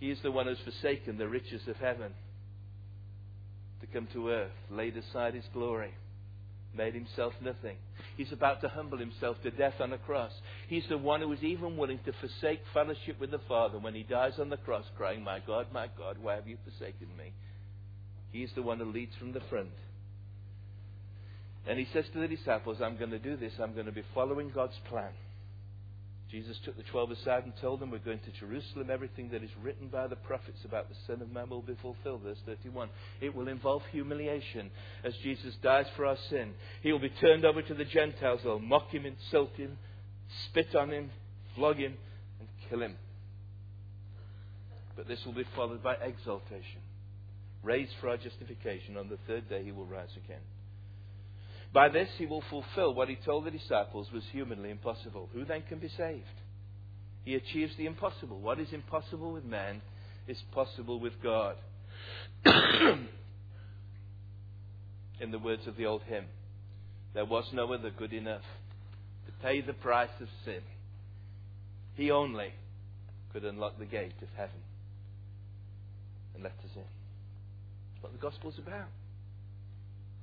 He 0.00 0.10
is 0.10 0.18
the 0.24 0.32
one 0.32 0.46
who's 0.46 0.58
forsaken 0.64 1.16
the 1.16 1.28
riches 1.28 1.62
of 1.68 1.76
heaven 1.76 2.10
to 3.82 3.86
come 3.86 4.08
to 4.14 4.30
earth, 4.30 4.50
laid 4.68 4.96
aside 4.96 5.34
his 5.34 5.44
glory, 5.52 5.94
made 6.76 6.94
himself 6.94 7.34
nothing. 7.40 7.76
He's 8.16 8.32
about 8.32 8.62
to 8.62 8.68
humble 8.68 8.98
himself 8.98 9.36
to 9.44 9.50
death 9.52 9.74
on 9.78 9.92
a 9.92 9.98
cross. 9.98 10.32
He's 10.66 10.88
the 10.88 10.98
one 10.98 11.20
who 11.20 11.32
is 11.32 11.42
even 11.44 11.76
willing 11.76 12.00
to 12.04 12.12
forsake 12.14 12.62
fellowship 12.74 13.20
with 13.20 13.30
the 13.30 13.40
Father 13.46 13.78
when 13.78 13.94
he 13.94 14.02
dies 14.02 14.40
on 14.40 14.50
the 14.50 14.56
cross, 14.56 14.86
crying, 14.96 15.22
My 15.22 15.38
God, 15.46 15.68
my 15.72 15.86
God, 15.96 16.16
why 16.20 16.34
have 16.34 16.48
you 16.48 16.56
forsaken 16.64 17.16
me? 17.16 17.32
He's 18.32 18.50
the 18.56 18.62
one 18.62 18.80
who 18.80 18.86
leads 18.86 19.14
from 19.20 19.32
the 19.32 19.42
front. 19.48 19.68
And 21.66 21.78
he 21.78 21.86
says 21.92 22.04
to 22.12 22.18
the 22.18 22.28
disciples, 22.28 22.78
I'm 22.82 22.96
going 22.96 23.10
to 23.10 23.18
do 23.18 23.36
this. 23.36 23.52
I'm 23.60 23.74
going 23.74 23.86
to 23.86 23.92
be 23.92 24.02
following 24.14 24.50
God's 24.50 24.78
plan. 24.88 25.12
Jesus 26.32 26.56
took 26.64 26.78
the 26.78 26.82
twelve 26.84 27.10
aside 27.10 27.44
and 27.44 27.52
told 27.60 27.78
them, 27.78 27.90
We're 27.90 27.98
going 27.98 28.18
to 28.20 28.40
Jerusalem. 28.40 28.88
Everything 28.90 29.28
that 29.32 29.44
is 29.44 29.50
written 29.62 29.88
by 29.88 30.06
the 30.06 30.16
prophets 30.16 30.64
about 30.64 30.88
the 30.88 30.94
Son 31.06 31.20
of 31.20 31.30
Man 31.30 31.50
will 31.50 31.60
be 31.60 31.76
fulfilled. 31.82 32.22
Verse 32.24 32.38
31. 32.46 32.88
It 33.20 33.34
will 33.34 33.48
involve 33.48 33.82
humiliation 33.92 34.70
as 35.04 35.12
Jesus 35.22 35.54
dies 35.62 35.84
for 35.94 36.06
our 36.06 36.16
sin. 36.30 36.54
He 36.82 36.90
will 36.90 37.00
be 37.00 37.12
turned 37.20 37.44
over 37.44 37.60
to 37.60 37.74
the 37.74 37.84
Gentiles. 37.84 38.40
They'll 38.42 38.58
mock 38.58 38.90
him, 38.90 39.04
insult 39.04 39.54
him, 39.56 39.76
spit 40.46 40.74
on 40.74 40.90
him, 40.90 41.10
flog 41.54 41.76
him, 41.76 41.96
and 42.40 42.48
kill 42.70 42.80
him. 42.80 42.96
But 44.96 45.08
this 45.08 45.24
will 45.26 45.34
be 45.34 45.44
followed 45.54 45.82
by 45.82 45.96
exaltation. 45.96 46.80
Raised 47.62 47.92
for 48.00 48.08
our 48.08 48.16
justification. 48.16 48.96
On 48.96 49.10
the 49.10 49.18
third 49.26 49.50
day, 49.50 49.62
he 49.64 49.70
will 49.70 49.86
rise 49.86 50.16
again. 50.24 50.40
By 51.72 51.88
this 51.88 52.08
he 52.18 52.26
will 52.26 52.42
fulfill 52.50 52.94
what 52.94 53.08
he 53.08 53.16
told 53.16 53.46
the 53.46 53.50
disciples 53.50 54.08
was 54.12 54.22
humanly 54.30 54.70
impossible. 54.70 55.28
Who 55.32 55.44
then 55.44 55.62
can 55.68 55.78
be 55.78 55.88
saved? 55.96 56.26
He 57.24 57.34
achieves 57.34 57.72
the 57.76 57.86
impossible. 57.86 58.40
What 58.40 58.60
is 58.60 58.72
impossible 58.72 59.32
with 59.32 59.44
man 59.44 59.80
is 60.28 60.36
possible 60.52 61.00
with 61.00 61.14
God. 61.22 61.56
In 62.44 63.08
the 65.30 65.38
words 65.38 65.66
of 65.66 65.76
the 65.76 65.86
old 65.86 66.02
hymn, 66.02 66.26
there 67.14 67.24
was 67.24 67.44
no 67.52 67.72
other 67.72 67.90
good 67.90 68.12
enough 68.12 68.42
to 69.26 69.32
pay 69.42 69.60
the 69.60 69.72
price 69.72 70.10
of 70.20 70.28
sin. 70.44 70.60
He 71.94 72.10
only 72.10 72.52
could 73.32 73.44
unlock 73.44 73.78
the 73.78 73.86
gate 73.86 74.14
of 74.20 74.28
heaven 74.36 74.60
and 76.34 76.42
let 76.42 76.52
us 76.52 76.70
in. 76.74 76.82
That's 76.82 78.02
what 78.02 78.12
the 78.12 78.18
gospel's 78.18 78.58
about. 78.58 78.88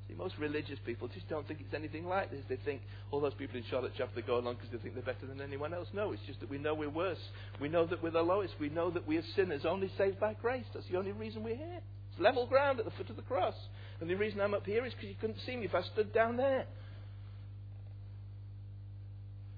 See, 0.09 0.15
most 0.15 0.33
religious 0.39 0.79
people 0.85 1.07
just 1.07 1.29
don't 1.29 1.47
think 1.47 1.59
it's 1.61 1.73
anything 1.73 2.05
like 2.05 2.31
this. 2.31 2.41
They 2.49 2.57
think 2.65 2.81
all 3.11 3.21
those 3.21 3.35
people 3.35 3.57
in 3.57 3.63
Charlotte 3.69 3.93
Chapel 3.95 4.23
go 4.25 4.39
along 4.39 4.55
because 4.55 4.71
they 4.71 4.79
think 4.79 4.95
they're 4.95 5.03
better 5.13 5.27
than 5.27 5.39
anyone 5.39 5.71
else. 5.73 5.87
No, 5.93 6.11
it's 6.11 6.21
just 6.25 6.39
that 6.39 6.49
we 6.49 6.57
know 6.57 6.73
we're 6.73 6.89
worse. 6.89 7.19
We 7.61 7.69
know 7.69 7.85
that 7.85 8.01
we're 8.01 8.09
the 8.09 8.21
lowest. 8.21 8.55
We 8.59 8.69
know 8.69 8.89
that 8.89 9.07
we 9.07 9.17
are 9.17 9.23
sinners, 9.35 9.61
only 9.67 9.91
saved 9.99 10.19
by 10.19 10.33
grace. 10.33 10.65
That's 10.73 10.87
the 10.91 10.97
only 10.97 11.11
reason 11.11 11.43
we're 11.43 11.55
here. 11.55 11.81
It's 12.11 12.19
level 12.19 12.47
ground 12.47 12.79
at 12.79 12.85
the 12.85 12.91
foot 12.91 13.11
of 13.11 13.17
the 13.17 13.21
cross. 13.21 13.53
And 14.01 14.09
the 14.09 14.15
reason 14.15 14.41
I'm 14.41 14.55
up 14.55 14.65
here 14.65 14.83
is 14.83 14.93
because 14.93 15.09
you 15.09 15.15
couldn't 15.21 15.39
see 15.45 15.55
me 15.55 15.65
if 15.65 15.75
I 15.75 15.83
stood 15.93 16.11
down 16.11 16.37
there. 16.37 16.65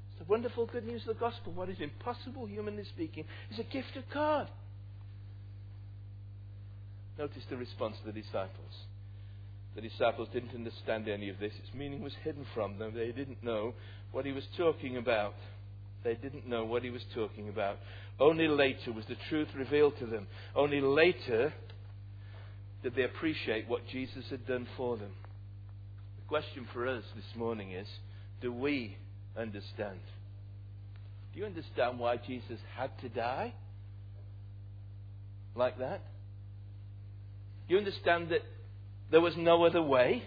It's 0.10 0.20
the 0.20 0.26
wonderful 0.26 0.66
good 0.66 0.86
news 0.86 1.02
of 1.08 1.16
the 1.16 1.20
gospel. 1.20 1.54
What 1.54 1.70
is 1.70 1.78
impossible, 1.80 2.46
humanly 2.46 2.84
speaking, 2.94 3.24
is 3.52 3.60
a 3.60 3.64
gift 3.64 3.96
of 3.96 4.04
God. 4.14 4.50
Notice 7.18 7.44
the 7.50 7.56
response 7.56 7.96
of 8.06 8.14
the 8.14 8.22
disciples. 8.22 8.74
The 9.76 9.82
disciples 9.82 10.28
didn't 10.34 10.54
understand 10.54 11.08
any 11.08 11.30
of 11.30 11.40
this. 11.40 11.54
Its 11.58 11.74
meaning 11.74 12.02
was 12.02 12.14
hidden 12.24 12.46
from 12.54 12.78
them. 12.78 12.94
They 12.94 13.12
didn't 13.12 13.44
know 13.44 13.74
what 14.12 14.26
he 14.26 14.32
was 14.32 14.44
talking 14.58 14.98
about. 14.98 15.34
They 16.04 16.16
didn't 16.16 16.48
know 16.48 16.66
what 16.66 16.84
he 16.84 16.90
was 16.90 17.04
talking 17.14 17.48
about. 17.48 17.78
Only 18.20 18.48
later 18.48 18.92
was 18.92 19.06
the 19.06 19.16
truth 19.30 19.48
revealed 19.56 19.98
to 20.00 20.06
them. 20.06 20.28
Only 20.56 20.82
later 20.82 21.54
did 22.84 22.96
they 22.96 23.04
appreciate 23.04 23.70
what 23.70 23.88
Jesus 23.88 24.26
had 24.30 24.46
done 24.48 24.68
for 24.76 24.98
them. 24.98 25.12
The 26.18 26.28
question 26.28 26.68
for 26.74 26.88
us 26.88 27.04
this 27.16 27.38
morning 27.38 27.72
is 27.72 27.88
do 28.42 28.52
we 28.52 28.98
understand? 29.38 30.00
Do 31.34 31.40
you 31.40 31.46
understand 31.46 32.00
why 32.00 32.18
Jesus 32.18 32.60
had 32.76 32.90
to 33.02 33.10
die? 33.10 33.54
Like 35.56 35.78
that? 35.80 36.02
Do 37.68 37.76
you 37.76 37.80
understand 37.80 38.30
that 38.30 38.42
there 39.12 39.22
was 39.22 39.34
no 39.38 39.66
other 39.66 39.82
way. 39.82 40.24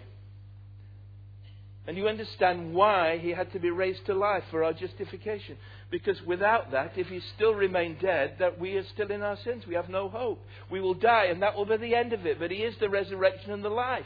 And 1.87 1.97
you 1.97 2.07
understand 2.07 2.73
why 2.73 3.19
he 3.19 3.29
had 3.29 3.51
to 3.53 3.59
be 3.59 3.69
raised 3.69 4.05
to 4.07 4.15
life 4.15 4.43
for 4.49 4.63
our 4.63 4.73
justification. 4.73 5.57
Because 5.91 6.19
without 6.25 6.71
that, 6.71 6.93
if 6.95 7.07
he 7.07 7.19
still 7.35 7.53
remained 7.53 7.99
dead, 7.99 8.37
that 8.39 8.59
we 8.59 8.75
are 8.75 8.85
still 8.93 9.11
in 9.11 9.21
our 9.21 9.37
sins. 9.43 9.63
We 9.67 9.75
have 9.75 9.89
no 9.89 10.09
hope. 10.09 10.39
We 10.71 10.81
will 10.81 10.95
die, 10.95 11.25
and 11.25 11.43
that 11.43 11.55
will 11.55 11.65
be 11.65 11.77
the 11.77 11.95
end 11.95 12.13
of 12.13 12.25
it. 12.25 12.39
But 12.39 12.49
he 12.49 12.57
is 12.57 12.75
the 12.79 12.89
resurrection 12.89 13.51
and 13.51 13.63
the 13.63 13.69
life. 13.69 14.05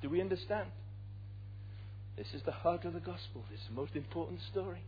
Do 0.00 0.10
we 0.10 0.20
understand? 0.20 0.68
This 2.16 2.28
is 2.34 2.42
the 2.44 2.52
heart 2.52 2.84
of 2.84 2.92
the 2.92 3.00
gospel. 3.00 3.44
This 3.50 3.60
is 3.60 3.66
the 3.68 3.74
most 3.74 3.96
important 3.96 4.40
story. 4.52 4.82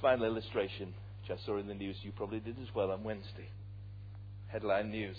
Final 0.00 0.24
illustration, 0.24 0.94
which 1.20 1.38
I 1.38 1.44
saw 1.44 1.58
in 1.58 1.66
the 1.66 1.74
news. 1.74 1.96
You 2.02 2.12
probably 2.12 2.40
did 2.40 2.56
as 2.62 2.74
well 2.74 2.90
on 2.90 3.04
Wednesday 3.04 3.48
headline 4.52 4.90
news. 4.90 5.16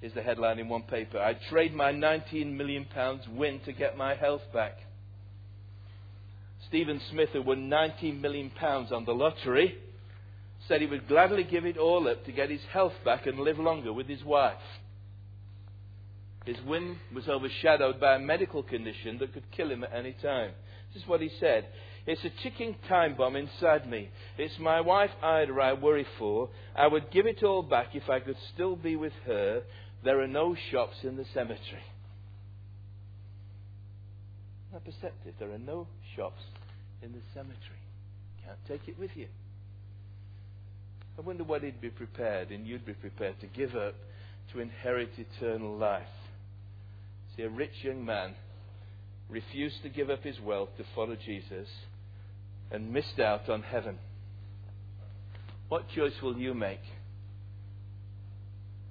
Here's 0.00 0.14
the 0.14 0.22
headline 0.22 0.58
in 0.58 0.68
one 0.68 0.82
paper 0.82 1.18
I 1.18 1.34
trade 1.50 1.74
my 1.74 1.92
19 1.92 2.56
million 2.56 2.86
pounds 2.86 3.24
win 3.28 3.60
to 3.64 3.72
get 3.72 3.96
my 3.96 4.14
health 4.14 4.42
back. 4.52 4.76
Stephen 6.68 7.00
Smith, 7.10 7.30
who 7.32 7.42
won 7.42 7.68
19 7.68 8.20
million 8.20 8.50
pounds 8.50 8.92
on 8.92 9.04
the 9.04 9.12
lottery, 9.12 9.76
said 10.66 10.80
he 10.80 10.86
would 10.86 11.08
gladly 11.08 11.44
give 11.44 11.64
it 11.64 11.78
all 11.78 12.08
up 12.08 12.24
to 12.26 12.32
get 12.32 12.50
his 12.50 12.60
health 12.72 12.92
back 13.04 13.26
and 13.26 13.38
live 13.38 13.58
longer 13.58 13.92
with 13.92 14.06
his 14.06 14.22
wife. 14.22 14.56
His 16.44 16.56
win 16.66 16.98
was 17.14 17.28
overshadowed 17.28 18.00
by 18.00 18.14
a 18.14 18.18
medical 18.18 18.62
condition 18.62 19.18
that 19.18 19.32
could 19.32 19.50
kill 19.50 19.70
him 19.70 19.84
at 19.84 19.94
any 19.94 20.14
time. 20.22 20.52
This 20.92 21.02
is 21.02 21.08
what 21.08 21.20
he 21.20 21.30
said. 21.40 21.66
It's 22.08 22.24
a 22.24 22.30
ticking 22.42 22.74
time 22.88 23.16
bomb 23.16 23.36
inside 23.36 23.86
me. 23.86 24.08
It's 24.38 24.58
my 24.58 24.80
wife 24.80 25.10
Ida 25.22 25.52
I 25.52 25.74
worry 25.74 26.06
for. 26.18 26.48
I 26.74 26.86
would 26.86 27.10
give 27.10 27.26
it 27.26 27.42
all 27.42 27.62
back 27.62 27.88
if 27.92 28.08
I 28.08 28.18
could 28.18 28.38
still 28.54 28.76
be 28.76 28.96
with 28.96 29.12
her. 29.26 29.60
There 30.02 30.18
are 30.22 30.26
no 30.26 30.56
shops 30.70 30.96
in 31.02 31.18
the 31.18 31.26
cemetery. 31.34 31.84
Not 34.72 34.86
perceptive. 34.86 35.34
There 35.38 35.52
are 35.52 35.58
no 35.58 35.86
shops 36.16 36.40
in 37.02 37.12
the 37.12 37.20
cemetery. 37.34 37.58
Can't 38.42 38.58
take 38.66 38.88
it 38.88 38.98
with 38.98 39.10
you. 39.14 39.26
I 41.18 41.20
wonder 41.20 41.44
what 41.44 41.62
he'd 41.62 41.82
be 41.82 41.90
prepared 41.90 42.50
and 42.50 42.66
you'd 42.66 42.86
be 42.86 42.94
prepared 42.94 43.38
to 43.40 43.46
give 43.48 43.74
up 43.74 43.94
to 44.54 44.60
inherit 44.60 45.10
eternal 45.18 45.76
life. 45.76 46.08
See, 47.36 47.42
a 47.42 47.50
rich 47.50 47.84
young 47.84 48.02
man 48.02 48.34
refused 49.28 49.82
to 49.82 49.90
give 49.90 50.08
up 50.08 50.22
his 50.22 50.40
wealth 50.40 50.70
to 50.78 50.84
follow 50.94 51.14
Jesus 51.14 51.68
and 52.70 52.92
missed 52.92 53.18
out 53.18 53.48
on 53.48 53.62
heaven. 53.62 53.98
What 55.68 55.88
choice 55.94 56.14
will 56.22 56.36
you 56.36 56.54
make? 56.54 56.80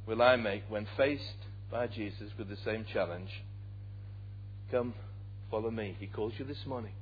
Will 0.06 0.22
I 0.22 0.36
make 0.36 0.64
when 0.70 0.88
faced 0.96 1.24
by 1.72 1.88
Jesus 1.88 2.32
with 2.38 2.50
the 2.50 2.58
same 2.64 2.86
challenge? 2.94 3.30
Come, 4.72 4.94
follow 5.52 5.72
me. 5.72 5.96
He 6.00 6.08
calls 6.08 6.34
you 6.38 6.46
this 6.46 6.66
morning 6.66 6.94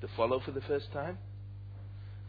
to 0.00 0.08
follow 0.16 0.40
for 0.40 0.52
the 0.52 0.60
first 0.62 0.92
time. 0.92 1.18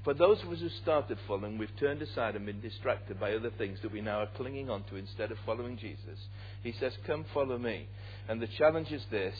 For 0.03 0.13
those 0.13 0.41
of 0.43 0.49
us 0.49 0.59
who 0.59 0.69
started 0.81 1.17
following, 1.27 1.57
we've 1.57 1.75
turned 1.79 2.01
aside 2.01 2.35
and 2.35 2.45
been 2.45 2.61
distracted 2.61 3.19
by 3.19 3.33
other 3.33 3.51
things 3.57 3.79
that 3.81 3.91
we 3.91 4.01
now 4.01 4.19
are 4.19 4.29
clinging 4.37 4.69
on 4.69 4.83
to 4.85 4.95
instead 4.95 5.31
of 5.31 5.37
following 5.45 5.77
Jesus. 5.77 6.19
He 6.63 6.73
says, 6.79 6.93
Come, 7.05 7.25
follow 7.33 7.57
me. 7.57 7.87
And 8.27 8.41
the 8.41 8.47
challenge 8.57 8.91
is 8.91 9.03
this 9.11 9.35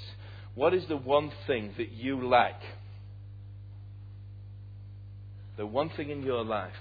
what 0.56 0.74
is 0.74 0.86
the 0.88 0.98
one 0.98 1.32
thing 1.48 1.74
that 1.78 1.92
you 1.92 2.28
lack? 2.28 2.60
The 5.60 5.68
one 5.68 5.90
thing 5.98 6.10
in 6.10 6.24
your 6.24 6.46
life 6.46 6.72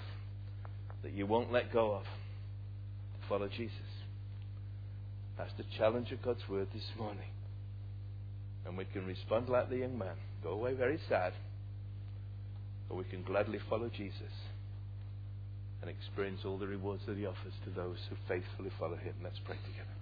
that 1.03 1.11
you 1.11 1.25
won't 1.25 1.51
let 1.51 1.73
go 1.73 1.95
of 1.95 2.03
to 2.03 3.27
follow 3.27 3.49
Jesus. 3.49 3.75
That's 5.37 5.51
the 5.57 5.65
challenge 5.77 6.13
of 6.13 6.21
God's 6.21 6.47
word 6.47 6.69
this 6.73 6.89
morning. 6.97 7.27
And 8.65 8.77
we 8.77 8.85
can 8.85 9.05
respond 9.05 9.49
like 9.49 9.69
the 9.69 9.79
young 9.79 9.97
man, 9.97 10.15
go 10.41 10.51
away 10.51 10.75
very 10.75 10.97
sad, 11.09 11.33
or 12.89 12.95
we 12.95 13.03
can 13.03 13.21
gladly 13.23 13.59
follow 13.69 13.89
Jesus 13.89 14.31
and 15.81 15.91
experience 15.91 16.39
all 16.45 16.57
the 16.57 16.67
rewards 16.67 17.01
that 17.05 17.17
he 17.17 17.25
offers 17.25 17.53
to 17.65 17.71
those 17.71 17.97
who 18.09 18.15
faithfully 18.29 18.71
follow 18.79 18.95
him. 18.95 19.13
Let's 19.21 19.39
pray 19.45 19.57
together. 19.57 19.98